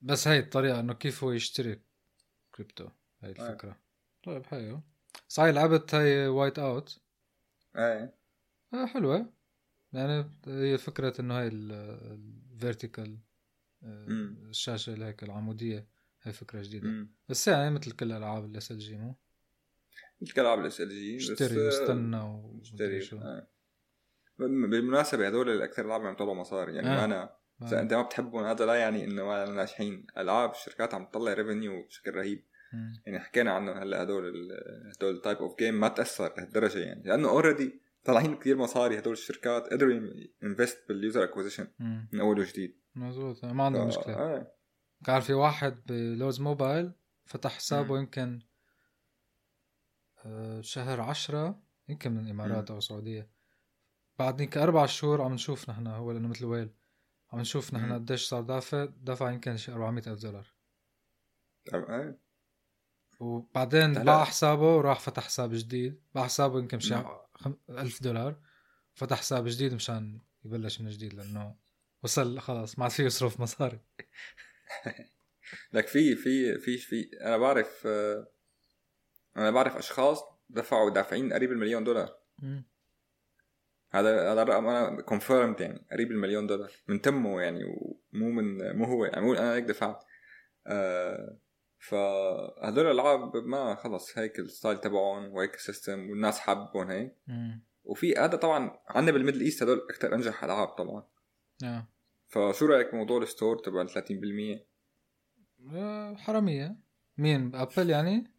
بس 0.00 0.28
هي 0.28 0.38
الطريقة 0.38 0.80
إنه 0.80 0.92
كيف 0.94 1.24
هو 1.24 1.32
يشتري 1.32 1.80
كريبتو؟ 2.54 2.88
هي 3.20 3.28
آه. 3.28 3.30
الفكرة. 3.30 3.76
طيب 4.24 4.46
حلو. 4.46 4.82
صحيح 5.28 5.54
لعبت 5.54 5.94
هي 5.94 6.26
Whiteout؟ 6.28 7.00
إيه 7.76 8.14
آه 8.74 8.86
حلوة. 8.86 9.32
يعني 9.92 10.30
هي 10.46 10.78
فكرة 10.78 11.20
إنه 11.20 11.38
هاي 11.38 11.48
ال 11.52 11.69
vertical. 11.69 13.18
الشاشة 13.86 14.94
اللي 14.94 15.04
هيك 15.04 15.22
العمودية 15.22 15.88
هي 16.22 16.32
فكرة 16.32 16.62
جديدة 16.62 16.88
امم 16.88 17.14
بس 17.28 17.48
يعني 17.48 17.70
مثل 17.70 17.92
كل 17.92 18.12
الالعاب 18.12 18.44
ال 18.44 18.78
SLG 18.78 18.96
مو 18.96 19.14
مثل 20.20 20.32
كالعاب 20.32 20.80
ال 20.80 20.88
SLG 20.88 21.16
اشتري 21.16 21.58
واستنى 21.58 22.42
اشتري 22.62 23.08
آه. 23.12 23.48
بالمناسبة 24.38 25.28
هذول 25.28 25.50
الأكثر 25.50 25.84
ألعاب 25.86 26.06
عم 26.06 26.12
يطلعوا 26.12 26.34
مصاري 26.34 26.74
يعني 26.74 26.88
آه. 26.88 27.22
آه. 27.22 27.36
إذا 27.62 27.78
آه. 27.78 27.80
أنت 27.80 27.94
ما 27.94 28.02
بتحبهم 28.02 28.44
هذا 28.44 28.66
لا 28.66 28.74
يعني 28.74 29.04
إنه 29.04 29.24
ما 29.24 29.44
ناجحين 29.50 30.06
ألعاب 30.18 30.50
الشركات 30.50 30.94
عم 30.94 31.06
تطلع 31.06 31.32
revenue 31.32 31.86
بشكل 31.86 32.14
رهيب 32.14 32.44
مم. 32.72 33.02
يعني 33.06 33.20
حكينا 33.20 33.52
عنه 33.52 33.72
هلأ 33.72 34.02
هدول 34.02 34.52
هدول 34.96 35.14
ال 35.14 35.19
type 35.19 35.38
of 35.38 35.58
game 35.58 35.80
ما 35.80 35.88
تأثر 35.88 36.34
لهالدرجه 36.36 36.78
يعني 36.78 37.02
لأنه 37.04 37.28
already 37.28 37.80
طالعين 38.04 38.36
كثير 38.36 38.56
مصاري 38.56 38.98
هدول 38.98 39.12
الشركات 39.12 39.68
قدروا 39.68 40.00
invest 40.42 40.88
بال 40.88 41.00
user 41.00 41.24
acquisition 41.24 41.68
مم. 41.78 42.08
من 42.12 42.20
أول 42.20 42.38
وجديد 42.38 42.76
مزبوط 42.96 43.44
ما 43.44 43.64
عندهم 43.64 43.88
مشكلة 43.88 44.14
آه. 44.14 44.52
كان 45.04 45.20
في 45.20 45.32
واحد 45.32 45.82
بلوردز 45.86 46.40
موبايل 46.40 46.92
فتح 47.24 47.52
حسابه 47.52 47.94
مم. 47.94 48.00
يمكن 48.00 48.42
آه، 50.24 50.60
شهر 50.60 51.00
عشرة 51.00 51.62
يمكن 51.88 52.12
من 52.12 52.24
الإمارات 52.24 52.70
أو 52.70 52.78
السعودية 52.78 53.30
بعد 54.18 54.40
هيك 54.40 54.56
أربع 54.58 54.86
شهور 54.86 55.22
عم 55.22 55.32
نشوف 55.34 55.70
نحن 55.70 55.86
هو 55.86 56.12
لأنه 56.12 56.28
مثل 56.28 56.44
ويل 56.44 56.74
عم 57.32 57.40
نشوف 57.40 57.74
نحن. 57.74 57.92
قديش 57.92 58.28
صار 58.28 58.42
دافع 58.42 58.84
دفع 58.84 59.30
يمكن 59.30 59.56
شي 59.56 59.72
400 59.72 60.06
ألف 60.12 60.22
دولار 60.22 60.46
آه. 61.74 62.18
وبعدين 63.20 63.92
باع 63.92 64.24
حسابه 64.24 64.76
وراح 64.76 65.00
فتح 65.00 65.24
حساب 65.24 65.54
جديد 65.54 66.02
باع 66.14 66.24
حسابه 66.24 66.58
يمكن. 66.58 66.78
خم- 67.34 67.56
ألف 67.70 68.02
دولار 68.02 68.40
فتح 68.94 69.18
حساب 69.18 69.44
جديد 69.48 69.74
مشان 69.74 70.20
يبلش 70.44 70.80
من 70.80 70.90
جديد 70.90 71.14
لأنه 71.14 71.56
وصل 72.06 72.38
خلاص 72.38 72.78
ما 72.78 72.84
عاد 72.84 73.00
يصرف 73.00 73.40
مصاري 73.40 73.80
لك 75.72 75.86
في 75.86 76.16
في 76.16 76.58
في 76.58 76.78
في 76.78 77.10
أنا 77.20 77.36
بعرف 77.36 77.82
آه، 77.86 78.28
أنا 79.36 79.50
بعرف 79.50 79.76
أشخاص 79.76 80.22
دفعوا 80.48 80.90
دافعين 80.90 81.32
قريب 81.32 81.52
المليون 81.52 81.84
دولار. 81.84 82.18
هذا 83.90 84.32
هذا 84.32 84.42
الرقم 84.42 84.66
أنا 84.66 85.02
confirmed 85.02 85.60
يعني 85.60 85.86
قريب 85.92 86.10
المليون 86.10 86.46
دولار 86.46 86.70
من 86.88 87.00
تمه 87.00 87.40
يعني 87.40 87.64
ومو 87.64 88.30
من 88.30 88.76
مو 88.76 88.84
هو 88.84 89.04
يعني 89.04 89.20
مو 89.20 89.34
أنا 89.34 89.54
هيك 89.54 89.64
دفعت 89.64 90.04
آه 90.66 91.38
فهدول 91.78 92.86
الألعاب 92.86 93.36
ما 93.36 93.74
خلص 93.74 94.18
هيك 94.18 94.38
ال 94.38 94.45
style 94.45 94.80
تبعهم 94.80 95.34
وهيك 95.34 95.54
ال 95.54 95.62
system 95.62 96.10
والناس 96.10 96.38
حابون 96.38 96.90
هيك. 96.90 97.16
وفي 97.84 98.14
هذا 98.14 98.36
طبعا 98.36 98.78
عندنا 98.88 99.12
بال 99.12 99.19
Middle 99.19 99.40
East 99.40 99.62
هدول 99.62 99.86
أكثر 99.90 100.14
أنجح 100.14 100.44
ألعاب 100.44 100.68
طبعا 100.68 101.04
آه. 101.64 101.88
فشو 102.28 102.66
رأيك 102.66 102.92
بموضوع 102.92 103.22
ال 103.22 103.28
store 103.28 103.58
تبع 103.58 103.80
ال 103.82 103.90
30% 103.90 104.66
آه، 105.72 106.14
حرامية. 106.14 106.76
مين؟ 107.18 107.54
أبل 107.54 107.90
يعني؟ 107.90 108.30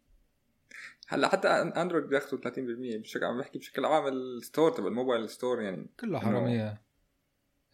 هلا 1.08 1.28
حتى 1.28 1.48
أندرويد 1.48 2.04
بياخذوا 2.04 2.40
30% 2.40 3.00
بشكل 3.00 3.24
عم 3.24 3.38
بحكي 3.38 3.58
بشكل 3.58 3.84
عام 3.84 4.06
ال 4.06 4.17
store 4.17 4.70
تبع 4.70 4.86
ال 4.86 4.92
mobile 4.92 5.28
store 5.28 5.62
يعني 5.62 5.90
كله 6.00 6.18
حرامية. 6.18 6.82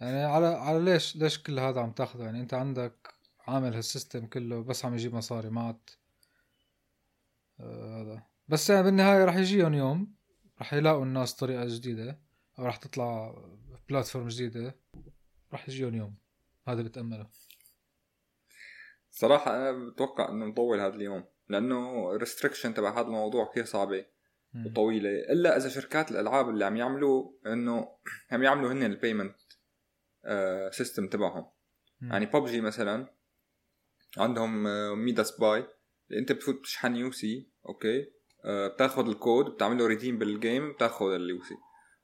يعني 0.01 0.25
على 0.25 0.47
على 0.47 0.81
ليش 0.81 1.17
ليش 1.17 1.43
كل 1.43 1.59
هذا 1.59 1.81
عم 1.81 1.93
تاخذه 1.93 2.25
يعني 2.25 2.41
أنت 2.41 2.55
عندك 2.55 3.15
عامل 3.41 3.75
هال 3.75 3.88
system 3.88 4.27
كله 4.27 4.63
بس 4.63 4.85
عم 4.85 4.95
يجيب 4.95 5.15
مصاري 5.15 5.51
ما 5.51 5.63
عاد 5.63 5.91
آه، 7.61 8.03
هذا. 8.03 8.23
بس 8.49 8.71
يعني 8.71 8.83
بالنهاية 8.83 9.25
رح 9.25 9.37
يجيهم 9.37 9.75
يوم 9.75 10.15
رح 10.61 10.75
يلاقوا 10.75 11.05
الناس 11.05 11.35
طريقة 11.35 11.65
جديدة 11.69 12.21
أو 12.59 12.67
رح 12.67 12.77
تطلع 12.77 13.35
platform 13.89 14.29
جديدة. 14.29 14.77
رح 15.55 15.69
يجيهم 15.69 15.95
يوم 15.95 16.17
هذا 16.69 16.83
بتأمله 16.83 17.31
صراحة 19.11 19.57
أنا 19.57 19.91
بتوقع 19.91 20.29
إنه 20.29 20.47
مطول 20.47 20.81
هذا 20.81 20.95
اليوم 20.95 21.25
لأنه 21.49 22.11
restriction 22.17 22.75
تبع 22.75 23.01
هذا 23.01 23.07
الموضوع 23.07 23.51
كثير 23.51 23.65
صعبة 23.65 24.07
مم. 24.55 24.67
وطويلة 24.67 25.11
إلا 25.11 25.57
إذا 25.57 25.69
شركات 25.69 26.11
الألعاب 26.11 26.49
اللي 26.49 26.65
عم 26.65 26.77
يعملوا 26.77 27.33
إنه 27.47 27.89
عم 28.33 28.43
يعملوا 28.43 28.73
هن 28.73 28.83
ال 28.83 28.90
payment 28.90 29.37
system 30.71 31.09
تبعهم. 31.09 31.47
مم. 32.01 32.13
يعني 32.13 32.27
ببجي 32.27 32.61
مثلا 32.61 33.15
عندهم 34.19 34.67
آه، 34.67 34.95
ميداس 34.95 35.39
باي 35.41 35.67
اللي 36.11 36.21
أنت 36.21 36.33
بتفوت 36.33 36.63
تشحن 36.63 36.97
UC 36.97 37.51
okay؟ 37.69 38.13
آه، 38.45 38.69
بتاخذ 38.69 39.09
الكود 39.09 39.45
بتعمل 39.45 39.79
له 39.79 39.87
redeem 39.87 40.19
بال 40.19 40.37
game 40.37 40.73
بتاخذ 40.73 41.07
ال 41.07 41.43
UC. 41.43 41.55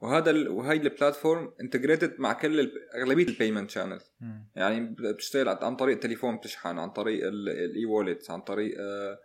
وهذا 0.01 0.31
ال... 0.31 0.49
وهي 0.49 0.73
ال 0.77 0.86
platform 0.86 1.55
integrated 1.61 2.21
مع 2.21 2.33
كل 2.33 2.61
ال... 2.61 2.73
أغلبية 2.95 3.29
ال 3.29 3.34
payment 3.34 3.71
channels. 3.71 4.13
يعني 4.57 4.95
بتشتغل 4.99 5.49
عن 5.49 5.77
طريق 5.77 5.95
التليفون 5.95 6.37
بتشحن 6.37 6.79
عن 6.79 6.91
طريق 6.91 7.27
ال 7.27 7.85
e-wallet 7.87 8.31
عن 8.31 8.41
طريق 8.41 8.77
آه، 8.81 9.19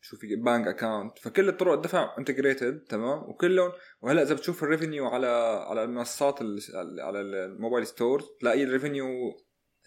شو 0.00 0.16
في 0.16 0.36
bank 0.36 0.66
account 0.68 1.18
فكل 1.18 1.48
الطرق 1.48 1.72
الدفع 1.72 2.14
integrated 2.18 2.80
تمام 2.80 3.18
وكلهم 3.30 3.72
وهلأ 4.00 4.22
إذا 4.22 4.34
بتشوف 4.34 4.62
ال 4.62 4.67
revenue 4.67 5.06
على 5.06 5.26
على 5.68 5.84
المنصات 5.84 6.40
ال- 6.42 6.60
على 7.00 7.20
ال 7.20 7.29
mobile 7.29 7.86
stores 7.86 8.24
تلاقي 8.40 8.64
ال 8.64 8.69
revenue 8.69 9.06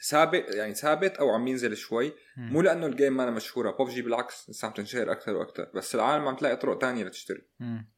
ثابت 0.10 0.56
يعني 0.56 0.74
ثابت 0.74 1.18
أو 1.18 1.30
عم 1.30 1.48
ينزل 1.48 1.78
شوي 1.78 2.14
مم. 2.38 2.54
مو 2.54 2.62
لأنه 2.62 2.86
ال 2.86 2.92
game 2.92 3.18
ما 3.18 3.30
مشهورة 3.30 3.72
ببجي 3.80 4.02
بالعكس 4.02 4.50
لسه 4.50 4.66
عم 4.68 4.74
تنشهر 4.74 5.12
أكثر 5.12 5.36
وأكثر 5.36 5.72
بس 5.76 5.96
العالم 5.96 6.28
عم 6.28 6.36
تلاقي 6.36 6.56
طرق 6.56 6.78
تانية 6.78 7.04
لتشتري 7.04 7.42
مم. 7.60 7.92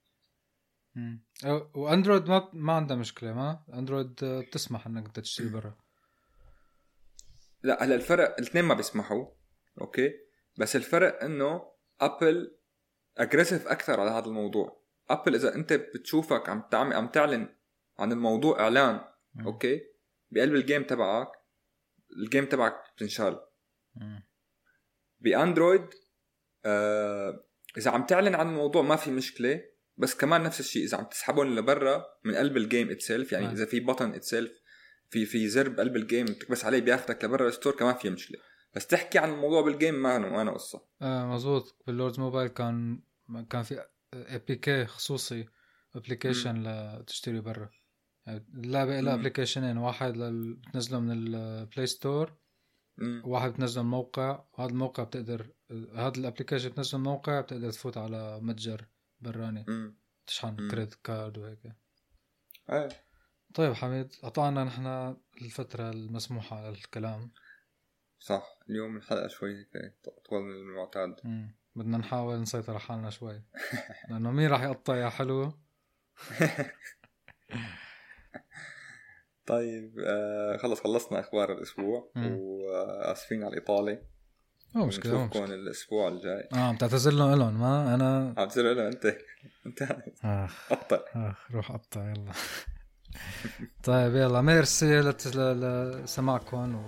مم. 0.95 1.23
وأندرويد 1.75 2.27
ما 2.29 2.49
ما 2.53 2.73
عندها 2.73 2.97
مشكلة 2.97 3.33
ما؟ 3.33 3.63
أندرويد 3.73 4.23
آه، 4.23 4.41
بتسمح 4.41 4.87
إنك 4.87 5.05
أنت 5.05 5.19
تشتري 5.19 5.49
برا. 5.49 5.77
لا 7.63 7.83
هلا 7.83 7.95
الفرق 7.95 8.35
الاثنين 8.39 8.65
ما 8.65 8.73
بيسمحوا 8.73 9.25
okay؟ 9.81 10.13
بس 10.57 10.75
الفرق 10.75 11.23
إنه 11.23 11.71
ابل 12.01 12.57
aggressive 13.17 13.67
أكثر 13.67 13.99
على 13.99 14.11
هذا 14.11 14.25
الموضوع. 14.25 14.83
ابل 15.09 15.35
إذا 15.35 15.55
أنت 15.55 15.73
بتشوفك 15.73 16.49
عم 16.49 16.61
تعمل 16.71 16.95
عم 16.95 17.07
تعلن 17.07 17.55
عن 17.99 18.11
الموضوع 18.11 18.59
إعلان 18.59 19.01
مم. 19.35 19.45
okay؟ 19.45 19.81
بقلب 20.31 20.55
ال 20.55 20.61
game 20.61 20.83
تبعك 20.83 21.31
ال 22.17 22.23
game 22.23 22.45
تبعك 22.45 22.75
بتنشال. 22.95 23.39
بأندرويد 25.19 25.89
آه 26.65 27.43
إذا 27.77 27.91
عم 27.91 28.05
تعلن 28.05 28.35
عن 28.35 28.47
الموضوع 28.47 28.81
ما 28.81 28.95
في 28.95 29.11
مشكلة. 29.11 29.72
بس 29.97 30.15
كمان 30.15 30.43
نفس 30.43 30.59
الشيء 30.59 30.83
إذا 30.85 30.97
عم 30.97 31.03
تسحبهم 31.05 31.55
لبرا 31.59 32.05
من 32.23 32.35
قلب 32.35 32.57
ال 32.57 32.64
game 32.64 32.89
itself 32.89 33.31
يعني 33.31 33.45
آه. 33.47 33.51
إذا 33.51 33.65
في 33.65 33.79
button 33.79 34.13
itself 34.13 34.51
في 35.09 35.25
في 35.25 35.47
زر 35.47 35.69
بقلب 35.69 35.95
ال 35.95 36.01
game 36.01 36.25
بتكبس 36.25 36.65
عليه 36.65 36.79
بياخذك 36.79 37.23
لبرا 37.25 37.47
ال 37.47 37.52
store 37.52 37.75
كمان 37.75 37.95
في 37.95 38.09
مشكلة 38.09 38.39
بس 38.75 38.87
تحكي 38.87 39.19
عن 39.19 39.29
الموضوع 39.33 39.61
بال 39.61 39.73
game 39.73 39.95
ما 39.95 40.17
ما 40.17 40.41
أنا 40.41 40.51
قصة 40.51 40.81
آه 41.01 41.25
مزبوط 41.25 41.75
باللوردز 41.87 42.19
موبايل 42.19 42.47
كان 42.47 42.99
كان 43.49 43.63
في 43.63 43.85
APK 44.13 44.85
خصوصي 44.85 45.45
application 45.95 46.63
لتشتري 46.63 47.39
برا 47.41 47.69
يعني 48.27 48.45
اللعبه 48.53 48.99
لها. 48.99 49.13
application 49.13 49.67
ين 49.67 49.77
واحد 49.77 50.17
لل- 50.17 50.53
بتنزله 50.53 50.99
من 50.99 51.11
ال 51.11 51.26
Play 51.26 51.85
Store 51.87 52.33
مم. 52.97 53.21
وواحد 53.25 53.53
بتنزله 53.53 53.83
من 53.83 53.89
موقع 53.89 54.43
وهذا 54.53 54.69
الموقع 54.71 55.03
بتقدر 55.03 55.47
هذا 55.95 56.13
ال 56.17 56.22
application 56.22 56.69
بتنزله 56.69 56.97
من 56.99 57.03
موقع 57.05 57.41
بتقدر 57.41 57.71
تفوت 57.71 57.97
على 57.97 58.39
متجر 58.41 58.85
براني. 59.23 59.65
مم. 59.67 59.97
تشحن. 60.27 60.69
credit 60.71 60.93
card 60.93 61.37
وهيك. 61.37 61.59
إيه. 62.69 62.89
طيب 63.53 63.73
حميد 63.73 64.13
قطعنا 64.23 64.63
نحن 64.63 65.15
الفترة 65.41 65.89
المسموحة 65.89 66.69
للكلام. 66.69 67.31
صح 68.19 68.59
اليوم 68.69 68.97
الحلقة 68.97 69.27
شوي 69.27 69.57
هيك 69.75 69.99
اطول 70.07 70.43
من 70.43 70.51
المعتاد. 70.51 71.15
مم. 71.23 71.55
بدنا 71.75 71.97
نحاول 71.97 72.41
نسيطر 72.41 72.71
على 72.71 72.79
حالنا 72.79 73.09
شوي. 73.09 73.43
لأنه 74.09 74.31
مين 74.31 74.49
راح 74.49 74.63
يقطع 74.63 74.95
يا 74.95 75.09
حلو؟ 75.09 75.53
طيب 79.45 79.99
آه 79.99 80.57
خلص 80.57 80.81
خلصنا 80.81 81.19
أخبار 81.19 81.51
الأسبوع. 81.53 82.11
مم. 82.15 82.37
وآسفين 82.37 83.43
على 83.43 83.53
الإطالة. 83.57 84.01
مو 84.75 84.85
مشكلة 84.85 85.25
نشوفكم 85.25 85.43
الأسبوع 85.43 86.07
الجاي. 86.07 86.47
آه 86.53 86.71
بتعتذر 86.71 87.13
لهم 87.13 87.33
لهم 87.33 87.59
ما 87.59 87.95
أنا 87.95 88.33
عم 88.37 88.47
تصير 88.47 88.73
له 88.73 88.87
انت 88.87 89.17
انت 89.65 89.97
آخ 90.23 90.69
قطع 90.69 90.99
آخ 91.15 91.51
روح 91.51 91.71
قطع 91.71 92.09
يلا. 92.09 92.31
طيب 93.83 94.15
يلا 94.15 94.41
ميرسي 94.41 95.01
لسماعكم 95.01 96.75
و 96.75 96.83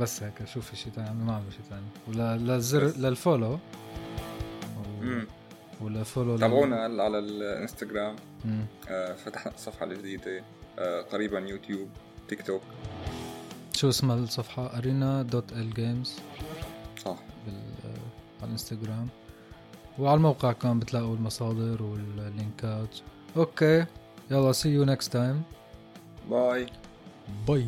بس 0.00 0.22
هيك 0.22 0.44
شوف 0.44 0.70
في 0.70 0.76
شيء 0.76 0.92
ثاني 0.92 1.24
ما 1.24 1.34
عملوا 1.34 1.50
شيء 1.50 1.62
ثاني 1.70 1.86
ولا 2.08 2.36
للزر 2.36 2.84
لل 2.84 3.01
follow 3.01 3.52
و-. 3.52 3.58
و 5.80 5.86
لل 5.86 5.99
follow 5.99 6.38
تابعونا 6.38 6.86
هلا 6.86 7.04
على 7.04 7.18
الإنستغرام. 7.18 8.16
آه، 8.88 9.14
فتحنا 9.14 9.54
الصفحة 9.54 9.86
الجديدة. 9.86 10.44
آه، 10.78 11.00
قريبا 11.00 11.38
يوتيوب 11.38 11.88
تيك 12.28 12.42
توك. 12.42 12.62
شو 13.78 13.88
اسمها 13.88 14.16
الصفحة؟ 14.16 14.78
arena 14.78 15.22
dot 15.22 15.52
el 15.52 15.74
games 15.74 16.14
صح 17.04 17.16
بال 17.46 17.54
على 18.40 18.46
الانستغرام. 18.46 19.08
وعلى 19.98 20.16
الموقع 20.16 20.52
كمان 20.52 20.78
بتلاقوا 20.78 21.16
المصادر 21.16 21.82
وال 21.82 22.10
links. 22.10 22.96
okay. 23.36 23.86
يلا 24.30 24.52
see 24.52 24.56
you 24.56 24.90
next 24.90 25.08
time. 25.08 25.36
باي. 26.30 26.66
باي. 27.48 27.66